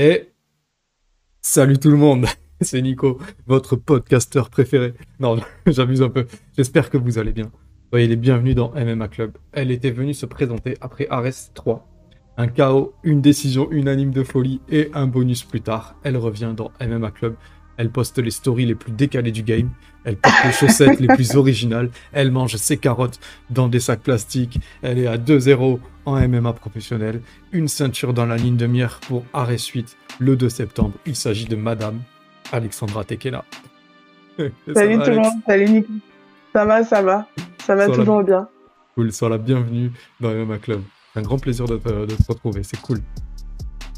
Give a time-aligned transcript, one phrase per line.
[0.00, 0.30] Et
[1.42, 2.26] salut tout le monde,
[2.60, 4.94] c'est Nico, votre podcasteur préféré.
[5.20, 5.36] Non,
[5.66, 6.26] j'abuse un peu.
[6.56, 7.50] J'espère que vous allez bien.
[7.90, 9.38] Soyez les bienvenus dans MMA Club.
[9.52, 11.86] Elle était venue se présenter après Ares 3.
[12.36, 15.96] Un chaos, une décision unanime de folie et un bonus plus tard.
[16.02, 17.36] Elle revient dans MMA Club.
[17.76, 19.70] Elle poste les stories les plus décalées du game.
[20.04, 21.90] Elle porte les chaussettes les plus originales.
[22.12, 24.60] Elle mange ses carottes dans des sacs plastiques.
[24.82, 27.22] Elle est à 2-0 en MMA professionnel.
[27.52, 30.94] Une ceinture dans la ligne de mire pour Arrêt Suite le 2 septembre.
[31.06, 32.00] Il s'agit de Madame
[32.52, 33.44] Alexandra Tekela.
[34.74, 35.92] Salut va, tout le monde, salut Nico.
[36.54, 37.26] Ça va, ça va.
[37.64, 38.48] Ça va toujours bien.
[38.94, 39.90] Cool, sois la bienvenue
[40.20, 40.82] dans MMA Club.
[41.16, 42.98] Un grand plaisir de te, de te retrouver, c'est cool.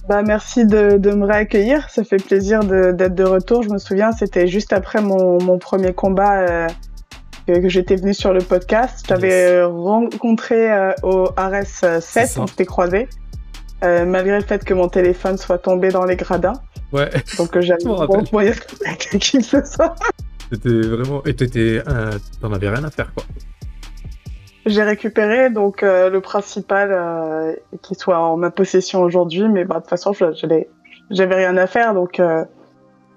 [0.08, 1.88] Bah, merci de, de me réaccueillir.
[1.90, 3.62] Ça fait plaisir d'être de, retour.
[3.62, 6.66] Je me souviens, c'était juste après mon, mon premier combat euh,
[7.46, 9.00] que, que j'étais venu sur le podcast.
[9.04, 9.50] Je t'avais Yes.
[9.50, 12.40] euh, rencontré euh, au RS 7, ça.
[12.40, 13.08] on s'était croisés.
[13.84, 16.54] Euh, malgré le fait que mon téléphone soit tombé dans les gradins.
[16.92, 18.52] Ouais, Donc j'avais me bon moyen
[18.98, 19.94] qui que ce soit.
[20.52, 21.22] c'était vraiment.
[21.24, 21.82] Et t'étais.
[21.86, 23.24] euh, T'en avais rien à faire, quoi.
[24.66, 29.76] J'ai récupéré donc euh, le principal euh, qui soit en ma possession aujourd'hui, mais bah,
[29.76, 30.12] de toute façon
[31.10, 32.44] j'avais rien à faire donc euh,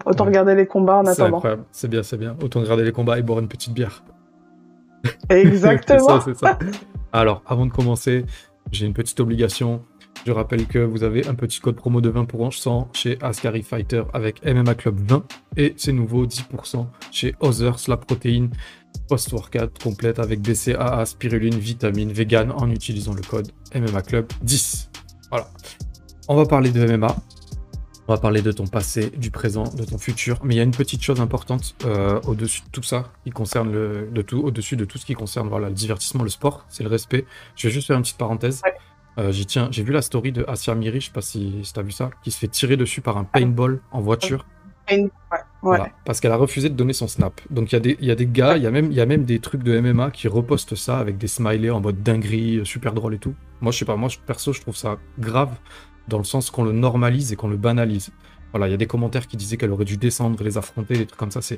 [0.06, 0.30] autant Ouais.
[0.30, 1.44] regarder les combats en C'est attendant.
[1.72, 2.36] c'est bien, c'est bien.
[2.42, 4.04] Autant regarder les combats et boire une petite bière.
[5.30, 6.22] Exactement.
[6.22, 6.60] ça, ça.
[7.12, 8.26] Alors, avant de commencer,
[8.72, 9.84] j'ai une petite obligation.
[10.26, 13.18] Je rappelle que vous avez un petit code promo de 20 pour Ange 100 chez
[13.22, 15.26] Ascari Fighter avec MMA Club 20
[15.58, 18.50] et c'est nouveau 10% chez Others, la protéine
[19.10, 24.90] post-workout complète avec BCAA, spiruline, vitamine, vegan en utilisant le code MMA Club 10.
[25.30, 25.50] Voilà.
[26.30, 27.14] On va parler de MMA.
[28.08, 30.40] On va parler de ton passé, du présent, de ton futur.
[30.44, 33.72] Mais il y a une petite chose importante euh, au-dessus de tout ça, qui concerne
[33.72, 36.90] le, tout, au-dessus de tout ce qui concerne voilà, le divertissement, le sport, c'est le
[36.90, 37.26] respect.
[37.56, 38.62] Je vais juste faire une petite parenthèse.
[39.20, 39.68] Euh, j'y tiens.
[39.72, 41.92] J'ai vu la story de Asia Miri, je sais pas si, si tu as vu
[41.92, 44.46] ça, qui se fait tirer dessus par un paintball en voiture.
[44.92, 45.00] Ouais,
[45.32, 45.40] ouais.
[45.62, 47.40] Voilà, parce qu'elle a refusé de donner son snap.
[47.50, 48.98] Donc il y, a des- il y a des gars, il y, a même- il
[48.98, 52.04] y a même des trucs de MMA qui repostent ça avec des smileys en mode
[52.04, 53.34] dinguerie, euh, super drôle et tout.
[53.62, 55.52] Moi, je sais pas, moi, perso, je trouve ça grave
[56.10, 58.12] dans le sens qu'on le normalise et qu'on le banalise.
[58.52, 61.06] Voilà, il y a des commentaires qui disaient qu'elle aurait dû descendre les affronter, des
[61.06, 61.42] trucs comme ça.
[61.42, 61.58] C'est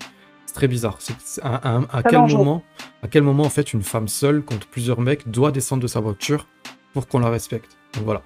[0.54, 0.98] très bizarre.
[1.00, 2.38] C'est à, quel dangereux.
[2.46, 2.64] moment,
[3.02, 6.00] à quel moment, en fait, une femme seule contre plusieurs mecs doit descendre de sa
[6.00, 6.48] voiture
[6.96, 8.22] pour qu'on la respecte Donc voilà.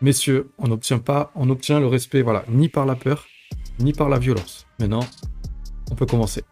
[0.00, 3.26] Messieurs, on n'obtient pas, on obtient le respect, voilà, ni par la peur,
[3.78, 4.66] ni par la violence.
[4.80, 5.04] Maintenant,
[5.90, 6.42] on peut commencer.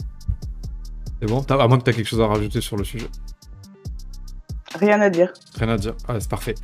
[1.19, 1.41] C'est bon?
[1.41, 3.09] À moins que tu as quelque chose à rajouter sur le sujet.
[4.75, 5.33] Rien à dire.
[5.59, 5.95] Rien à dire.
[6.07, 6.55] Ah, c'est parfait.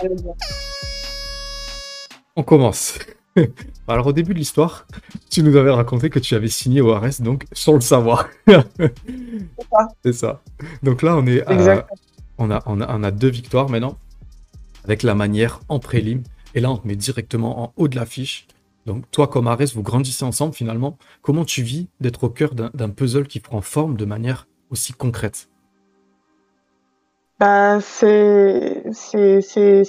[0.00, 0.32] Rien à dire.
[2.36, 3.00] On commence.
[3.88, 4.86] Alors, au début de l'histoire,
[5.28, 8.28] tu nous avais raconté que tu avais signé au RS, donc sans le savoir.
[8.46, 9.88] ça.
[10.04, 10.40] c'est ça.
[10.84, 11.84] Donc là, on est à-
[12.38, 13.98] on, a, on, a, on a deux victoires maintenant,
[14.84, 16.22] avec la manière en prélim.
[16.54, 18.46] Et là, on te met directement en haut de l'affiche.
[18.86, 20.98] Donc, toi, comme Ares, vous grandissez ensemble finalement.
[21.22, 25.48] Comment tu vis d'être au cœur d'un puzzle qui prend forme de manière aussi concrète?
[27.38, 28.82] Bah, c'est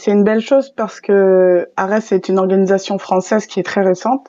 [0.08, 4.28] une belle chose parce que Ares est une organisation française qui est très récente.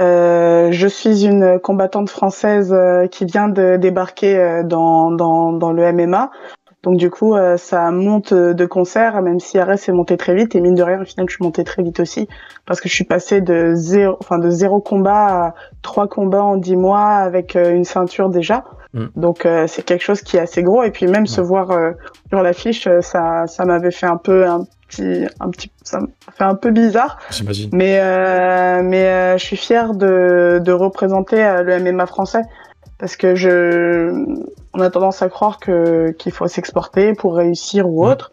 [0.00, 5.72] Euh, je suis une combattante française euh, qui vient de débarquer euh, dans dans dans
[5.72, 6.30] le MMA.
[6.82, 10.54] Donc du coup, euh, ça monte de concert, même si Ares est monté très vite.
[10.54, 12.26] Et mine de rien, au final, je suis montée très vite aussi
[12.66, 16.56] parce que je suis passée de zéro, enfin de zéro combat à trois combats en
[16.56, 18.64] dix mois avec euh, une ceinture déjà.
[18.94, 19.06] Mm.
[19.16, 20.82] Donc euh, c'est quelque chose qui est assez gros.
[20.82, 21.92] Et puis même se voir euh,
[22.28, 26.06] sur l'affiche, euh, ça ça m'avait fait un peu un petit un petit ça m'a
[26.32, 27.18] fait un peu bizarre.
[27.30, 27.70] J'imagine.
[27.72, 32.42] Mais euh, mais euh, je suis fière de de représenter euh, le MMA français
[33.00, 34.12] parce que je
[34.74, 38.30] on a tendance à croire que qu'il faut s'exporter pour réussir ou autre.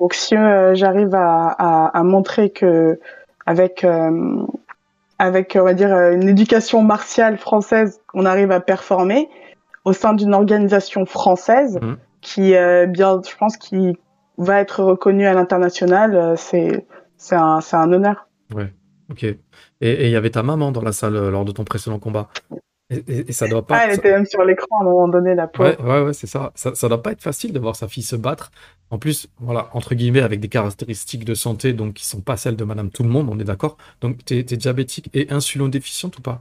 [0.00, 2.98] Donc si euh, j'arrive à, à à montrer que
[3.46, 4.42] avec euh,
[5.18, 9.28] avec on va dire euh, une éducation martiale française, on arrive à performer
[9.84, 11.96] au sein d'une organisation française Mhm.
[12.20, 13.96] qui euh, bien je pense qui
[14.38, 18.28] va être reconnue à l'international, euh, c'est c'est un c'est un honneur.
[18.54, 18.72] Ouais,
[19.10, 19.24] ok.
[19.24, 19.36] Et
[19.80, 22.28] et il y avait ta maman dans la salle euh, lors de ton précédent combat.
[22.90, 23.76] Et, et- et ça doit pas.
[23.76, 25.68] Ah, elle était même sur l'écran à un moment donné, la pauvre.
[25.68, 26.52] Ouais, ouais, ouais, c'est ça.
[26.54, 26.74] ça.
[26.74, 28.50] Ça doit pas être facile de voir sa fille se battre.
[28.90, 32.56] En plus, voilà, entre guillemets, avec des caractéristiques de santé donc qui sont pas celles
[32.56, 33.76] de Madame Tout le Monde, on est d'accord.
[34.00, 36.40] Donc, t'es es diabétique et insulino-déficiente ou pas?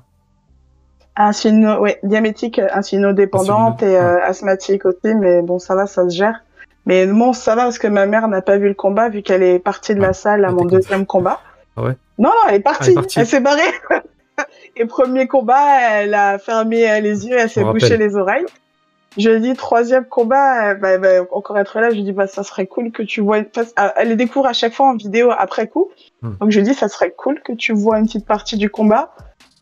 [1.17, 6.43] Insulino, ouais, diabétique, insulino-dépendante et euh, asthmatique aussi, mais bon, ça va, ça se gère.
[6.85, 9.43] Mais bon, ça va parce que ma mère n'a pas vu le combat vu qu'elle
[9.43, 11.41] est partie de la salle à elle mon deuxième combat.
[11.75, 11.97] Ah ouais?
[12.19, 12.83] Non, non, elle est partie.
[12.83, 13.19] Ah, elle est partie.
[13.19, 13.61] Elle s'est barrée.
[14.79, 18.45] Et premier combat, elle a fermé euh, les yeux, elle s'est bouché les oreilles.
[19.17, 21.89] Je lui ai dit troisième combat, euh, bah, va encore être là.
[21.89, 23.39] Je lui ai dit bah ça serait cool que tu vois.
[23.39, 23.47] Une...
[23.75, 25.89] ah, Elle les découvre à chaque fois en vidéo après coup.
[26.21, 26.33] Hmm.
[26.39, 28.69] Donc je lui ai dit ça serait cool que tu vois une petite partie du
[28.69, 29.13] combat.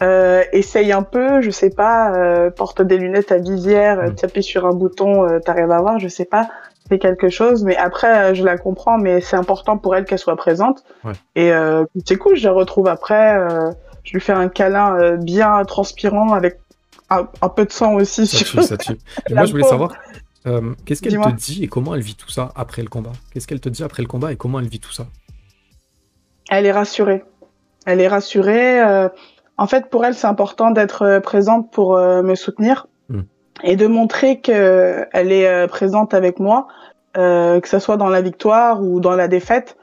[0.03, 4.15] Euh, essaye un peu, je sais pas, euh, porte des lunettes à visière, Hmm.
[4.15, 6.49] t'appuies sur un bouton, euh, t'arrives à voir, je sais pas,
[6.89, 7.63] fais quelque chose.
[7.63, 10.83] Mais après, euh, je la comprends, mais c'est important pour elle qu'elle soit présente.
[11.05, 11.13] Ouais.
[11.35, 13.37] Et euh, c'est cool, je la retrouve après.
[14.05, 16.59] Je lui fais un câlin euh, bien transpirant avec
[17.09, 18.93] un, un peu de sang aussi Ça sur tue, ça tue.
[18.93, 19.91] Et La moi, je voulais savoir,
[20.47, 23.11] euh, qu'est-ce qu'elle te dit et comment elle vit tout ça après le combat?
[23.33, 25.07] Qu'est-ce qu'elle te dit après le combat et comment elle vit tout ça?
[26.49, 27.23] Elle est rassurée.
[27.85, 28.81] Elle est rassurée.
[28.81, 29.09] euh,
[29.57, 33.21] en fait, pour elle, c'est important d'être présente pour me soutenir Hmm.
[33.63, 36.67] et de montrer que elle est présente avec moi,
[37.13, 39.77] que ça soit dans la victoire ou dans la défaite.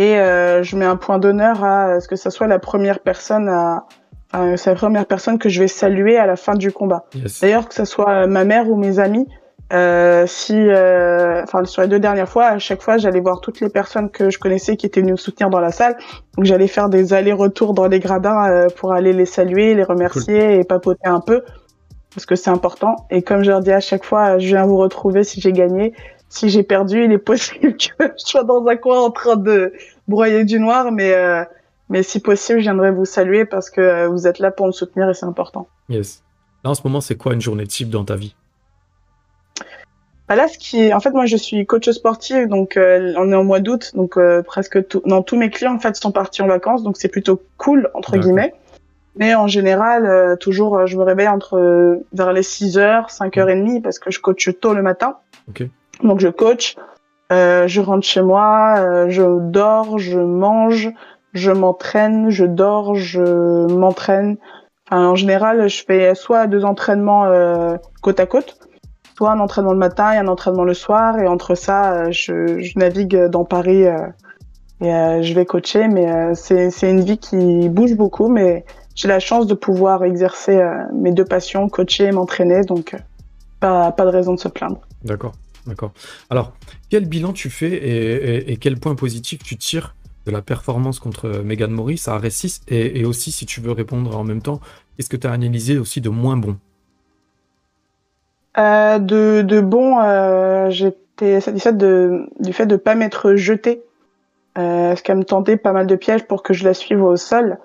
[0.00, 3.50] Et euh, je mets un point d'honneur à ce que ça soit la première personne
[3.50, 3.84] à,
[4.32, 7.04] enfin, c'est la première personne que je vais saluer à la fin du combat.
[7.14, 7.42] Yes.
[7.42, 9.28] D'ailleurs, que ce soit ma mère ou mes amis,
[9.74, 13.60] euh, si, euh, enfin, sur les deux dernières fois, à chaque fois, j'allais voir toutes
[13.60, 15.98] les personnes que je connaissais qui étaient venues me soutenir dans la salle.
[16.34, 20.58] Donc, j'allais faire des allers-retours dans les gradins euh, pour aller les saluer, les remercier
[20.58, 21.42] et papoter un peu,
[22.14, 22.96] parce que c'est important.
[23.10, 25.92] Et comme je leur dis à chaque fois, je viens vous retrouver si j'ai gagné.
[26.30, 29.74] Si j'ai perdu, il est possible que je sois dans un coin en train de
[30.08, 31.44] broyer du noir, mais euh,
[31.90, 34.72] mais si possible, je viendrai vous saluer parce que euh, vous êtes là pour me
[34.72, 35.68] soutenir et c'est important.
[35.88, 36.22] Yes.
[36.64, 38.36] Là, en ce moment, c'est quoi une journée type dans ta vie?
[40.28, 43.32] Bah là, ce qui est, en fait, moi, je suis coach sportive, donc euh, on
[43.32, 46.12] est en mois d'août, donc euh, presque tout, non, tous mes clients en fait sont
[46.12, 48.54] partis en vacances, donc c'est plutôt cool entre guillemets.
[49.16, 53.56] Mais en général, toujours, je me réveille entre vers les 6 heures, 5 heures et
[53.56, 55.16] demie, parce que je coach tôt le matin.
[55.48, 55.64] Ok.
[56.02, 56.76] Donc je coach,
[57.32, 60.90] euh, je rentre chez moi, euh, je dors, je mange,
[61.32, 64.36] je m'entraîne, je dors, je m'entraîne.
[64.90, 68.58] En général, je fais soit deux entraînements euh, côte à côte,
[69.16, 71.18] soit un entraînement le matin et un entraînement le soir.
[71.18, 74.08] Et entre ça, euh, je, je navigue dans Paris euh,
[74.80, 75.86] et euh, je vais coacher.
[75.86, 78.64] Mais c'est une vie qui bouge beaucoup, mais
[78.96, 80.60] j'ai la chance de pouvoir exercer
[80.92, 82.62] mes deux passions, coacher et m'entraîner.
[82.62, 82.96] Donc,
[83.60, 84.80] pas, pas de raison de se plaindre.
[85.04, 85.32] D'accord,
[85.70, 85.92] d'accord.
[86.28, 86.52] Alors,
[86.90, 89.94] quel bilan tu fais et, et- et quel point positif tu tires
[90.26, 94.14] de la performance contre Megan Morris à RS6 et, et aussi, si tu veux répondre
[94.18, 94.60] en même temps,
[94.96, 96.58] qu'est-ce que tu as analysé aussi de moins bon?
[98.58, 103.82] Euh, de, de bon, euh, j'étais satisfaite de, du fait de pas m'être jetée,
[104.58, 107.16] euh, parce qu'elle me tendait pas mal de pièges pour que je la suive au
[107.16, 107.58] sol.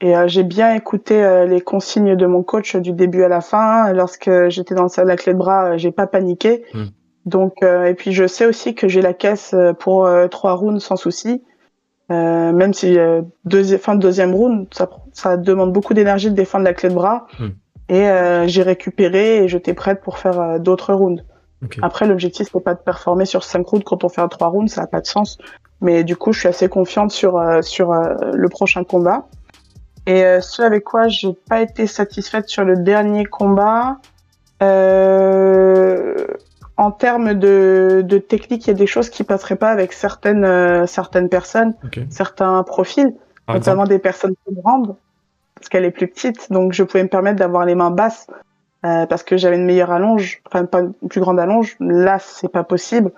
[0.00, 3.92] Et euh, j'ai bien écouté les consignes de mon coach du début à la fin.
[3.92, 6.64] Lorsque j'étais dans le salle à clé de bras, j'ai pas paniqué.
[6.74, 6.84] Mm.
[7.24, 10.54] Donc, euh, et puis je sais aussi que j'ai la caisse euh, pour euh, trois
[10.54, 11.42] rounds sans souci.
[12.10, 16.34] Euh, même si euh, deuxi- fin de deuxième round, ça, ça demande beaucoup d'énergie de
[16.34, 17.26] défendre la clé de bras.
[17.38, 17.46] Mm.
[17.88, 21.24] Et euh, j'ai récupéré et j'étais prête pour faire d'autres rounds.
[21.80, 24.72] Après, l'objectif, c'est pas de performer sur 5 rounds quand on fait un 3 rounds,
[24.72, 25.38] ça n'a pas de sens.
[25.80, 29.28] Mais du coup, je suis assez confiante sur, euh, sur euh, le prochain combat.
[30.06, 33.98] Et euh, ce avec quoi j'ai pas été satisfaite sur le dernier combat,
[34.60, 36.26] euh,
[36.82, 40.44] en termes de, de technique, il y a des choses qui passeraient pas avec certaines,
[40.44, 41.74] euh, certaines personnes,
[42.10, 43.14] certains profils,
[43.46, 44.96] Par notamment exemple, des personnes plus grandes,
[45.54, 48.26] parce qu'elle est plus petite, donc je pouvais me permettre d'avoir les mains basses
[48.84, 51.76] euh, parce que j'avais une meilleure allonge, enfin pas une plus grande allonge.
[51.78, 53.12] Là, c'est pas possible.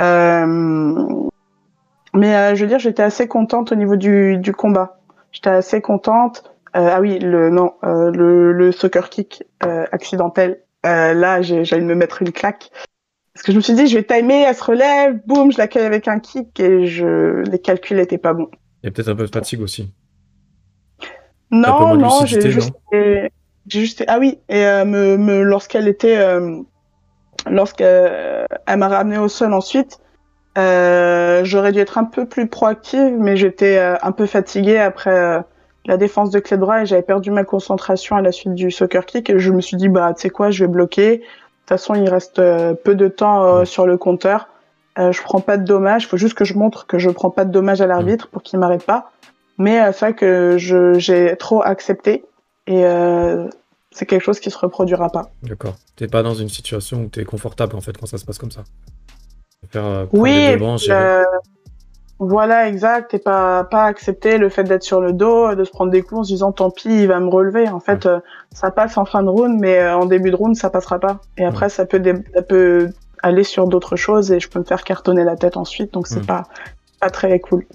[0.00, 1.08] Euh,
[2.14, 4.98] mais je veux dire, j'étais assez contente au niveau du, du combat.
[5.32, 6.44] J'étais assez contente.
[6.72, 10.60] Ah oui, le non, le, le soccer kick accidentel.
[10.84, 12.70] Euh, là, j'allais me mettre une claque.
[13.34, 15.86] Parce que je me suis dit, je vais timer, elle se relève, boum, je l'accueille
[15.86, 18.48] avec un kick et je les calculs étaient pas bons.
[18.82, 19.92] il y a peut-être un peu de fatigue aussi.
[21.50, 22.72] Non, non, j'ai juste,
[23.66, 26.60] juste, ah oui, et euh, me, me, lorsqu'elle était, euh,
[27.50, 29.98] lorsqu'elle elle m'a ramené au sol ensuite,
[30.58, 35.10] euh, j'aurais dû être un peu plus proactive, mais j'étais euh, un peu fatiguée après
[35.10, 35.40] euh,
[35.86, 39.06] la défense de clé bras et j'avais perdu ma concentration à la suite du soccer
[39.06, 41.22] kick et je me suis dit, bah, tu sais quoi, je vais bloquer.
[41.62, 44.48] De toute façon, il reste euh, peu de temps euh, sur le compteur.
[44.98, 46.04] Euh, je prends pas de dommages.
[46.04, 48.42] Il faut juste que je montre que je prends pas de dommages à l'arbitre pour
[48.42, 49.12] qu'il m'arrête pas.
[49.58, 52.24] Mais c'est vrai que je j'ai trop accepté
[52.66, 52.84] et
[53.92, 55.30] c'est quelque chose qui se reproduira pas.
[55.42, 55.76] D'accord.
[55.94, 58.50] T'es pas dans une situation où t'es confortable en fait quand ça se passe comme
[58.50, 58.64] ça.
[59.70, 60.56] Faire, Oui, les
[62.24, 65.90] Voilà, exact, et pas pas accepter le fait d'être sur le dos, de se prendre
[65.90, 67.68] des coups en se disant tant pis, il va me relever.
[67.68, 68.20] En fait, euh,
[68.52, 71.20] ça passe en fin de round, mais euh, en début de round, ça passera pas.
[71.36, 72.90] Et après, ça peut dé- ça peut
[73.24, 76.22] aller sur d'autres choses et je peux me faire cartonner la tête ensuite, donc c'est
[76.22, 76.26] Mm.
[76.26, 76.44] pas
[77.00, 77.66] pas très cool.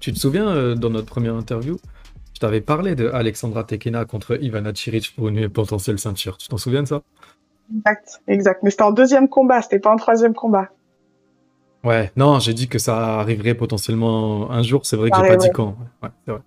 [0.00, 1.78] Tu te souviens, euh, dans notre première interview,
[2.34, 6.38] je t'avais parlé de Alexandra Tekena contre Ivana Ciric pour une potentielle ceinture.
[6.38, 7.02] Tu t'en souviens de ça?
[7.76, 8.62] Exact, exact.
[8.64, 10.70] Mais c'était en deuxième combat, c'était pas en troisième combat.
[11.84, 14.86] Ouais, non, j'ai dit que ça arriverait potentiellement un jour.
[14.86, 15.76] C'est vrai que j'ai pas dit quand.
[16.02, 16.40] Ouais, c'est vrai.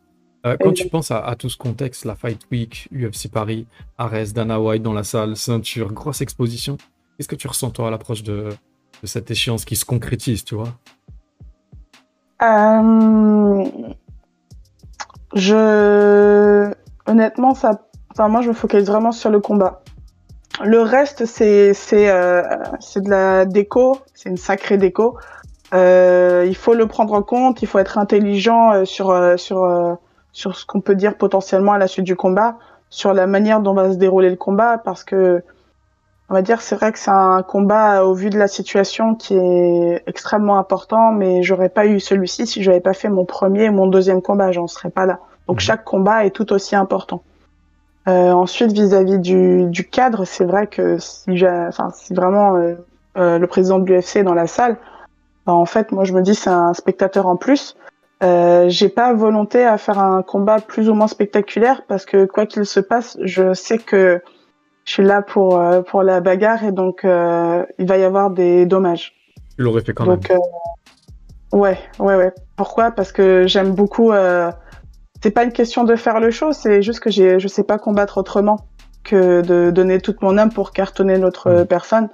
[0.45, 3.67] Euh, quand tu penses à, à tout ce contexte, la Fight Week, UFC Paris,
[3.97, 6.77] Ares, Dana White dans la salle, ceinture, grosse exposition,
[7.17, 8.49] qu'est-ce que tu ressens toi à l'approche de,
[9.01, 10.73] de cette échéance qui se concrétise, tu vois?
[12.43, 13.65] Euh,
[15.33, 16.71] je
[17.07, 19.81] honnêtement ça enfin moi je me focalise vraiment sur le combat.
[20.63, 22.41] Le reste c'est c'est euh,
[22.79, 25.17] c'est de la déco, c'est une sacrée déco.
[25.73, 29.63] Euh, il faut le prendre en compte, il faut être intelligent euh, sur euh, sur
[29.65, 29.93] euh,
[30.31, 32.57] sur ce qu'on peut dire potentiellement à la suite du combat,
[32.89, 35.43] sur la manière dont va se dérouler le combat parce que
[36.29, 39.35] on va dire c'est vrai que c'est un combat au vu de la situation qui
[39.35, 43.69] est extrêmement important mais j'aurais pas eu celui-ci si j'avais pas fait mon premier et
[43.69, 44.51] mon deuxième combat.
[44.51, 45.19] J'en serais pas là.
[45.47, 45.61] Donc Mhm.
[45.61, 47.21] chaque combat est tout aussi important
[48.07, 52.75] euh, ensuite vis-à-vis du, du cadre c'est vrai que si enfin si vraiment euh,
[53.17, 54.77] euh, le président de l'UFC est dans la salle
[55.45, 57.75] bah, en fait moi je me dis c'est un spectateur en plus
[58.23, 62.45] euh, j'ai pas volonté à faire un combat plus ou moins spectaculaire parce que quoi
[62.45, 64.21] qu'il se passe je sais que
[64.87, 68.31] je suis là pour euh, pour la bagarre et donc euh, il va y avoir
[68.31, 69.13] des dommages.
[69.57, 70.37] Tu l'aurais fait quand donc euh,
[71.51, 72.31] ouais ouais ouais.
[72.55, 72.91] Pourquoi?
[72.91, 74.13] Parce que j'aime beaucoup.
[75.21, 77.77] C'est pas une question de faire le show, c'est juste que j'ai je sais pas
[77.77, 78.59] combattre autrement
[79.03, 82.09] que de donner toute mon âme pour cartonner l'autre euh, personne.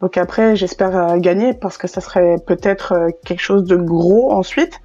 [0.00, 4.32] Donc après j'espère euh, gagner parce que ça serait peut-être euh, quelque chose de gros
[4.32, 4.80] ensuite.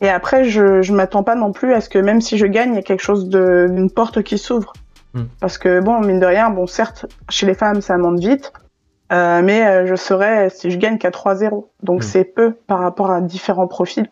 [0.00, 2.72] Et après je je m'attends pas non plus à ce que même si je gagne
[2.72, 4.72] il y a quelque chose de d'une porte qui s'ouvre.
[5.14, 5.22] Mm.
[5.40, 8.52] Parce que bon, mine de rien, bon, certes, chez les femmes, ça monte vite,
[9.12, 11.66] euh, mais euh, je serais, si je gagne qu'à 3-0.
[11.82, 12.02] Donc Mm.
[12.02, 14.08] c'est peu par rapport à différents profils.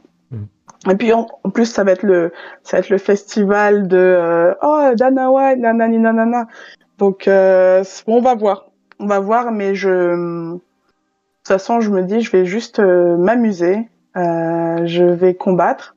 [0.90, 4.54] Et puis en, plus, ça va être le, ça va être le festival de euh,
[4.62, 6.46] oh Dana White, nanani nanana.
[6.98, 12.02] Donc euh, on va voir, on va voir, mais je, de toute façon, je me
[12.02, 15.96] dis, je vais juste euh, m'amuser, euh, je vais combattre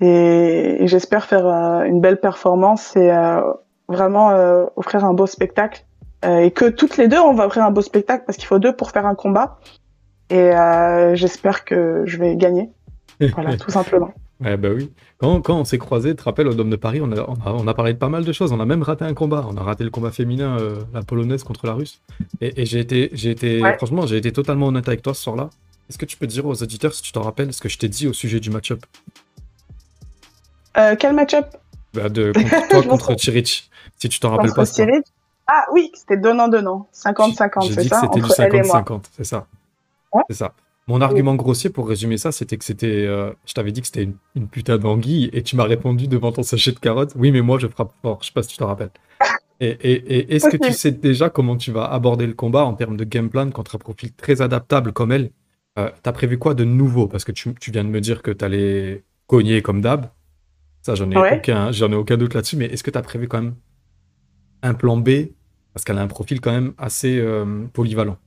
[0.00, 3.40] et, et j'espère faire euh, une belle performance et euh,
[3.88, 4.30] vraiment
[4.76, 5.84] offrir un beau spectacle.
[6.24, 8.74] Et que toutes les deux, on va offrir un beau spectacle parce qu'il faut deux
[8.74, 9.58] pour faire un combat.
[10.30, 10.52] Et
[11.14, 12.70] j'espère que je vais gagner.
[13.20, 14.12] Voilà, tout simplement.
[14.40, 14.90] Ouais, bah oui.
[15.18, 17.34] Quand, quand on s'est croisés, tu te rappelles, au Dôme de Paris, on a, on,
[17.34, 18.52] a, on a parlé de pas mal de choses.
[18.52, 19.46] On a même raté un combat.
[19.48, 22.00] On a raté le combat féminin, euh, la polonaise contre la russe.
[22.40, 23.76] Et, et j'ai été, j'ai été Ouais.
[23.76, 25.50] franchement, j'ai été totalement honnête avec toi ce soir-là.
[25.88, 27.88] Est-ce que tu peux dire aux auditeurs, si tu t'en rappelles, ce que je t'ai
[27.88, 28.84] dit au sujet du match-up?
[30.78, 31.46] Euh, quel match-up?
[31.94, 34.64] Bah, de, contre, toi contre Chirich Si tu t'en rappelles pas.
[35.46, 36.88] Ah oui, c'était donnant-donnant.
[36.94, 38.80] 50-50, J'ai c'est dit que ça c'était du Entre elle et moi.
[38.82, 39.46] 50-50, c'est ça.
[40.12, 40.22] Ouais.
[40.30, 40.52] C'est ça.
[40.88, 43.06] Mon argument grossier pour résumer ça, c'était que c'était.
[43.06, 46.32] euh, je t'avais dit que c'était une, une putain d'anguille et tu m'as répondu devant
[46.32, 47.12] ton sachet de carottes.
[47.16, 48.18] Oui, mais moi je frappe fort.
[48.20, 48.90] Je sais pas si tu te rappelles.
[49.60, 52.74] Et, et- et est-ce que tu sais déjà comment tu vas aborder le combat en
[52.74, 55.30] termes de game plan contre un profil très adaptable comme elle?
[55.78, 57.06] Euh, T'as prévu quoi de nouveau?
[57.06, 60.06] Parce que tu, tu viens de me dire que t'allais cogner comme d'hab.
[60.82, 61.36] Ça, j'en ai, Ouais.
[61.36, 62.56] aucun, j'en ai aucun doute là-dessus.
[62.56, 63.54] Mais est-ce que t'as prévu quand même
[64.62, 65.10] un plan B?
[65.72, 68.18] Parce qu'elle a un profil quand même assez euh, polyvalent.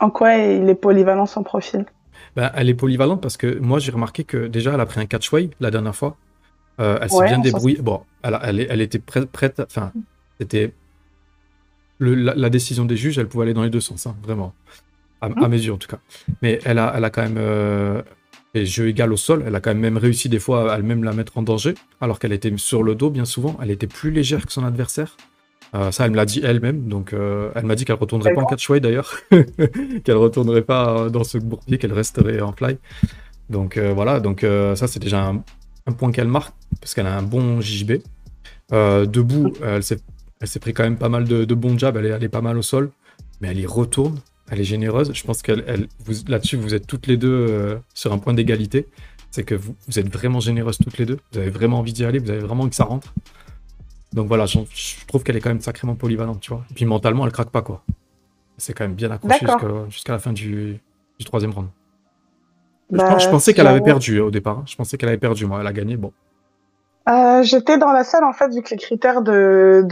[0.00, 1.84] En quoi il est polyvalent son profil?
[2.36, 5.06] Ben, elle est polyvalente parce que moi j'ai remarqué que déjà elle a pris un
[5.06, 6.16] catchway la dernière fois.
[6.80, 7.82] Euh, elle s'est Ouais, bien débrouillée.
[7.82, 9.60] Bon, elle, était prête, prête.
[9.60, 9.92] Enfin,
[10.40, 10.72] c'était
[11.98, 13.18] la, la décision des juges.
[13.18, 14.54] Elle pouvait aller dans les deux sens, hein, vraiment,
[15.20, 15.98] à, à mes yeux en tout cas.
[16.40, 18.00] Mais elle a, elle a quand même euh,
[18.54, 19.44] fait jeu égal au sol.
[19.46, 22.18] Elle a quand même même réussi des fois à elle-même la mettre en danger, alors
[22.18, 23.58] qu'elle était sur le dos bien souvent.
[23.62, 25.16] Elle était plus légère que son adversaire.
[25.74, 26.88] Euh, ça, elle me l'a dit elle-même.
[26.88, 29.14] Donc, euh, elle m'a dit qu'elle retournerait pas en catchway d'ailleurs,
[30.04, 32.76] qu'elle retournerait pas euh, dans ce bourbier, qu'elle resterait en fly.
[33.48, 34.42] Donc euh, voilà, donc
[34.76, 35.42] ça c'est déjà un,
[35.86, 37.94] un point qu'elle marque parce qu'elle a un bon JJB.
[38.72, 39.98] Debout, elle s'est
[40.40, 42.28] elle s'est pris quand même pas mal de, de bons jabs, elle est, elle est
[42.30, 42.90] pas mal au sol,
[43.40, 44.18] mais elle y retourne,
[44.50, 45.10] elle est généreuse.
[45.12, 48.86] Je pense qu'elle, elle, vous- là-dessus, vous êtes toutes les deux sur un point d'égalité.
[49.32, 52.04] C'est que vous, vous êtes vraiment généreuses toutes les deux, vous avez vraiment envie d'y
[52.04, 53.12] aller, vous avez vraiment envie que ça rentre.
[54.12, 54.58] Donc voilà, je
[55.06, 56.62] trouve qu'elle est quand même sacrément polyvalente, tu vois.
[56.70, 57.82] Et puis mentalement, elle craque pas, quoi.
[58.58, 59.46] C'est quand même bien accroché
[59.88, 60.78] jusqu'à la fin du,
[61.18, 61.68] du troisième round.
[62.90, 64.58] Je, Bah, pense- je pensais qu'elle avait perdu au départ.
[64.58, 64.64] hein.
[64.66, 65.58] Je pensais qu'elle avait perdu, moi.
[65.60, 66.12] Elle a gagné, bon.
[67.08, 69.82] Euh, J'étais dans la salle en fait vu que les critères de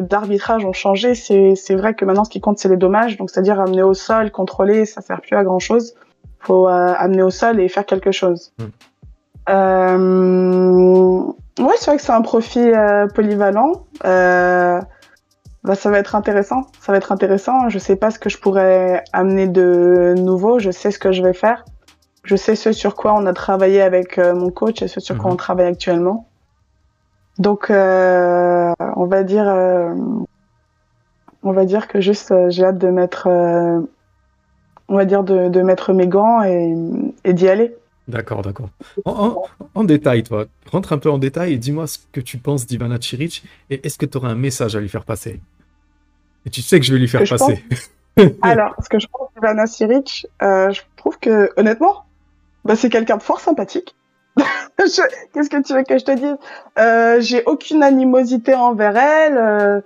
[0.00, 1.14] d'arbitrage ont changé.
[1.14, 4.30] C'est vrai que maintenant ce qui compte c'est les dommages, donc c'est-à-dire amener au sol,
[4.30, 5.94] contrôler, ça sert plus à grand chose.
[6.40, 8.52] faut euh, amener au sol et faire quelque chose.
[8.58, 8.64] Mm.
[9.50, 11.22] Euh,
[11.58, 13.86] ouais, c'est vrai que c'est un profil euh, polyvalent.
[14.04, 14.80] Euh,
[15.64, 16.62] bah, ça va être intéressant.
[16.80, 17.68] Ça va être intéressant.
[17.68, 20.58] Je sais pas ce que je pourrais amener de nouveau.
[20.58, 21.64] Je sais ce que je vais faire.
[22.24, 25.16] Je sais ce sur quoi on a travaillé avec euh, mon coach et ce sur
[25.18, 25.32] quoi Mhm.
[25.32, 26.28] on travaille actuellement.
[27.38, 29.94] Donc, euh, on va dire, euh,
[31.42, 33.80] on va dire que juste, j'ai hâte de mettre, euh,
[34.88, 36.74] on va dire de, de mettre mes gants et,
[37.24, 37.74] et d'y aller.
[38.12, 38.68] D'accord, d'accord.
[39.04, 39.42] En, en-
[39.74, 42.98] en détail, toi, rentre un peu en détail et dis-moi ce que tu penses d'Ivana
[42.98, 45.40] Chiric et est-ce que tu aurais un message à lui faire passer?
[46.46, 47.64] Et tu sais que je vais lui faire passer.
[48.42, 52.04] Alors, ce que je pense d'Ivana Siric, euh, je trouve que, honnêtement,
[52.64, 53.96] bah, c'est quelqu'un de fort sympathique.
[54.78, 55.02] Je-
[55.32, 56.36] Qu'est-ce que tu veux que je te dise?
[56.78, 59.36] Euh, J'ai aucune animosité envers elle.
[59.38, 59.80] euh,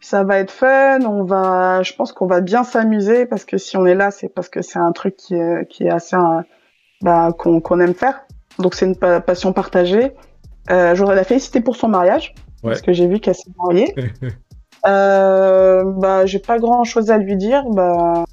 [0.00, 1.00] ça va être fun.
[1.02, 4.28] On va, je pense qu'on va bien s'amuser parce que si on est là, c'est
[4.28, 6.16] parce que c'est un truc qui est, qui est assez,
[7.02, 8.22] bah, qu'on qu'on aime faire.
[8.58, 10.12] Donc c'est une pa- passion partagée.
[10.70, 12.70] Euh, J'aurais la féliciter pour son mariage Ouais.
[12.70, 13.94] parce que j'ai vu qu'elle s'est mariée.
[14.84, 18.24] Euh, bah, j'ai pas grand chose à lui dire, bah,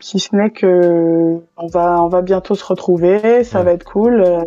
[0.00, 3.64] si ce n'est que on va, on va bientôt se retrouver, ça Ouais.
[3.64, 4.20] va être cool.
[4.22, 4.40] euh,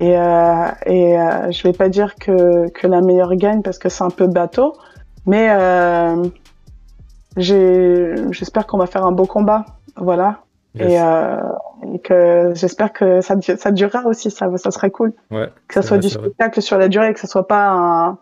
[0.00, 3.90] et euh, et euh, je vais pas dire que, que la meilleure gagne parce que
[3.90, 4.72] c'est un peu bateau,
[5.26, 6.24] mais euh,
[7.36, 9.64] j'espère qu'on va faire un beau combat,
[9.96, 10.40] voilà.
[10.78, 10.92] Yes.
[10.92, 11.36] Et, euh,
[11.94, 15.82] et que j'espère que ça, ça durera aussi, ça, ça serait cool Ouais, que ça
[15.82, 16.24] soit vrai, du vrai.
[16.24, 18.18] spectacle sur la durée, que ça soit pas un...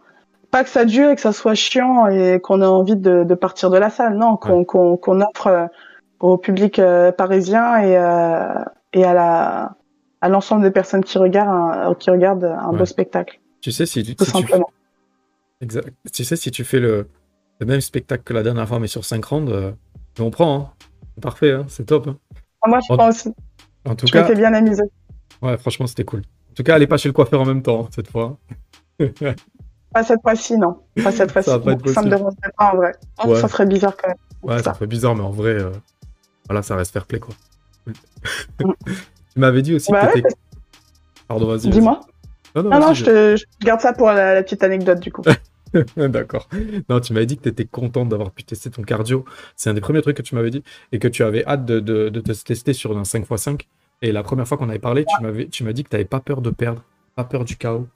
[0.51, 3.35] pas que ça dure et que ça soit chiant et qu'on ait envie de, de
[3.35, 5.67] partir de la salle, non, qu'on qu'on qu'on offre euh,
[6.21, 9.77] au public euh, parisien et euh, et à la
[10.23, 12.79] à l'ensemble des personnes qui regardent un, qui regardent un Ouais.
[12.79, 14.71] beau spectacle, Tu sais, si, tu- tout si tu, simplement.
[15.61, 15.91] exact.
[16.13, 17.07] tu sais, si tu fais le,
[17.61, 19.75] le même spectacle que la dernière fois, mais sur 5 rounds,
[20.19, 20.57] on prend.
[20.59, 20.71] hein.
[21.21, 22.09] Parfait, hein, c'est top.
[22.09, 22.17] hein.
[22.63, 23.35] Ah, Moi, je en- pense aussi.
[23.85, 24.83] En tout Je cas, bien amusée.
[25.43, 26.21] ouais, franchement, c'était cool.
[26.21, 28.37] En tout cas, allez pas chez le coiffeur en même temps, hein, cette fois.
[29.93, 30.81] Pas cette fois-ci, non.
[31.03, 31.49] Pas cette fois-ci.
[31.49, 32.93] pas être ça me dérangerait pas en vrai.
[33.25, 33.41] Ouais.
[33.41, 34.17] Ça serait bizarre quand même.
[34.43, 34.75] Ouais, ça Ça.
[34.75, 35.71] fait bizarre, mais en vrai, euh,
[36.47, 37.35] voilà, ça reste fair play, quoi.
[37.87, 37.93] Mm.
[39.33, 40.35] tu m'avais dit aussi Bah que ouais, t'étais...
[41.29, 41.71] Pardon, vas-y.
[41.71, 42.01] Dis-moi.
[42.55, 45.01] Non, non, Non, non, vas-y, je, te, je garde ça pour la, la petite anecdote
[45.01, 45.23] du coup.
[45.97, 46.49] D'accord.
[46.89, 49.25] Non, tu m'avais dit que tu étais contente d'avoir pu tester ton cardio.
[49.57, 51.81] C'est un des premiers trucs que tu m'avais dit et que tu avais hâte de,
[51.81, 53.67] de- de te tester sur un 5x5.
[54.03, 56.05] Et la première fois qu'on avait parlé, tu m'avais, tu m'as dit que tu n'avais
[56.05, 56.83] pas peur de perdre,
[57.15, 57.87] pas peur du chaos.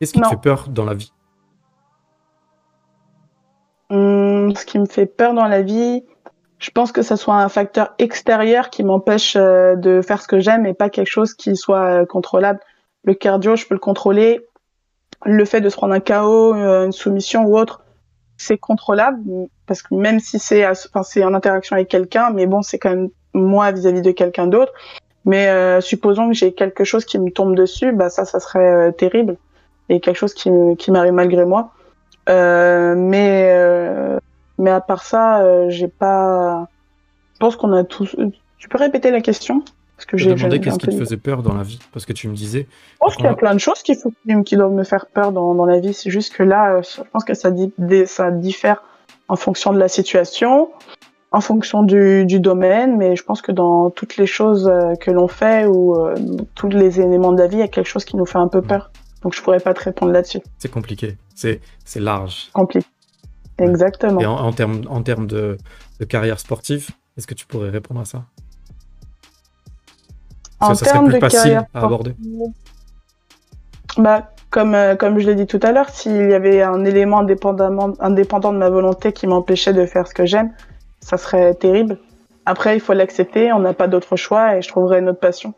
[0.00, 0.24] Qu'est-ce qui Non.
[0.28, 1.12] te fait peur dans la vie?
[3.90, 6.02] Hum, ce qui me fait peur dans la vie,
[6.58, 10.40] je pense que ça soit un facteur extérieur qui m'empêche euh, de faire ce que
[10.40, 12.60] j'aime et pas quelque chose qui soit euh, contrôlable.
[13.04, 14.40] Le cardio, je peux le contrôler.
[15.24, 17.82] Le fait de se prendre un KO, euh, une soumission ou autre,
[18.36, 19.20] c'est contrôlable
[19.66, 22.90] parce que même si c'est enfin c'est en interaction avec quelqu'un, mais bon, c'est quand
[22.90, 24.72] même moi vis-à-vis de quelqu'un d'autre.
[25.24, 28.88] Mais euh, supposons que j'ai quelque chose qui me tombe dessus, bah ça, ça serait
[28.88, 29.36] euh, terrible
[29.88, 31.72] et quelque chose qui, qui m'arrive malgré moi.
[32.28, 34.18] Euh, mais euh,
[34.58, 36.68] mais à part ça, j'ai pas.
[37.34, 38.16] Je pense qu'on a tous.
[38.58, 39.64] Tu peux répéter la question?
[39.96, 42.12] Parce que Je te demandais qu'est-ce qui te faisait peur dans la vie Parce que
[42.12, 44.12] tu me disais, Je pense qu'il y a plein de choses qui, faut,
[44.44, 45.94] qui doivent me faire peur dans, dans la vie.
[45.94, 47.50] C'est juste que là, euh, je pense que ça,
[48.30, 48.82] diffère
[49.28, 50.70] en fonction de la situation,
[51.30, 55.10] en fonction du, du domaine, mais je pense que dans toutes les choses euh, que
[55.10, 56.14] l'on fait ou euh,
[56.54, 58.48] tous les éléments de la vie, il y a quelque chose qui nous fait un
[58.48, 58.90] peu peur.
[59.22, 60.40] Donc je pourrais pas te répondre là-dessus.
[60.58, 61.60] c'est compliqué, c'est,
[61.96, 62.50] large.
[62.52, 62.86] Compliqué.
[63.58, 64.20] Exactement.
[64.20, 65.56] Et en, en termes, en de,
[66.00, 68.24] de carrière sportive, est-ce que tu pourrais répondre à ça?
[70.66, 72.14] En que ça serait termes plus de facile à aborder.
[73.96, 77.18] Bah, comme, euh, comme je l'ai dit tout à l'heure, s'il y avait un élément
[77.18, 80.52] indépendant de ma volonté qui m'empêchait de faire ce que j'aime,
[81.00, 81.98] ça serait terrible.
[82.46, 85.54] Après, il faut l'accepter, on n'a pas d'autre choix et je trouverai une autre passion.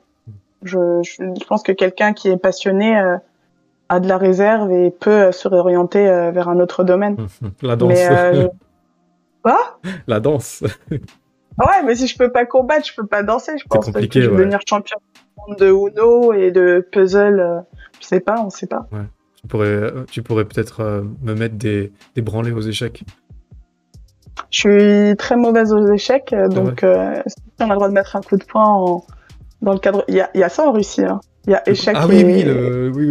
[0.62, 3.16] Je, je, je pense que quelqu'un qui est passionné euh,
[3.88, 7.16] a de la réserve et peut euh, se réorienter euh, vers un autre domaine.
[7.62, 7.90] La danse.
[7.90, 8.48] Mais
[9.42, 9.78] Quoi?
[10.06, 10.64] La danse.
[11.58, 13.52] Ah Ouais, mais si je peux pas combattre, je peux pas danser.
[13.58, 14.38] Je pense compliqué, que je vais ouais.
[14.40, 14.96] devenir champion
[15.58, 17.40] de Uno et de puzzle.
[17.40, 17.60] euh,
[18.00, 18.86] je sais pas, on sait pas.
[19.40, 23.04] Tu pourrais, euh, tu pourrais peut-être euh, me mettre des, des branlés aux échecs.
[24.50, 28.20] Je suis très mauvaise aux échecs, euh, donc on a le droit de mettre un
[28.20, 29.04] coup de poing en...
[29.62, 30.04] dans le cadre.
[30.08, 31.04] Il y a, y a ça en Russie.
[31.04, 31.20] Hein.
[31.46, 33.06] Il y a échec ah oui, et oui, le- oui,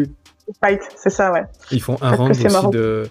[0.48, 0.54] oui.
[0.64, 1.46] fight, c'est ça, ouais.
[1.72, 3.08] Ils font un round aussi de,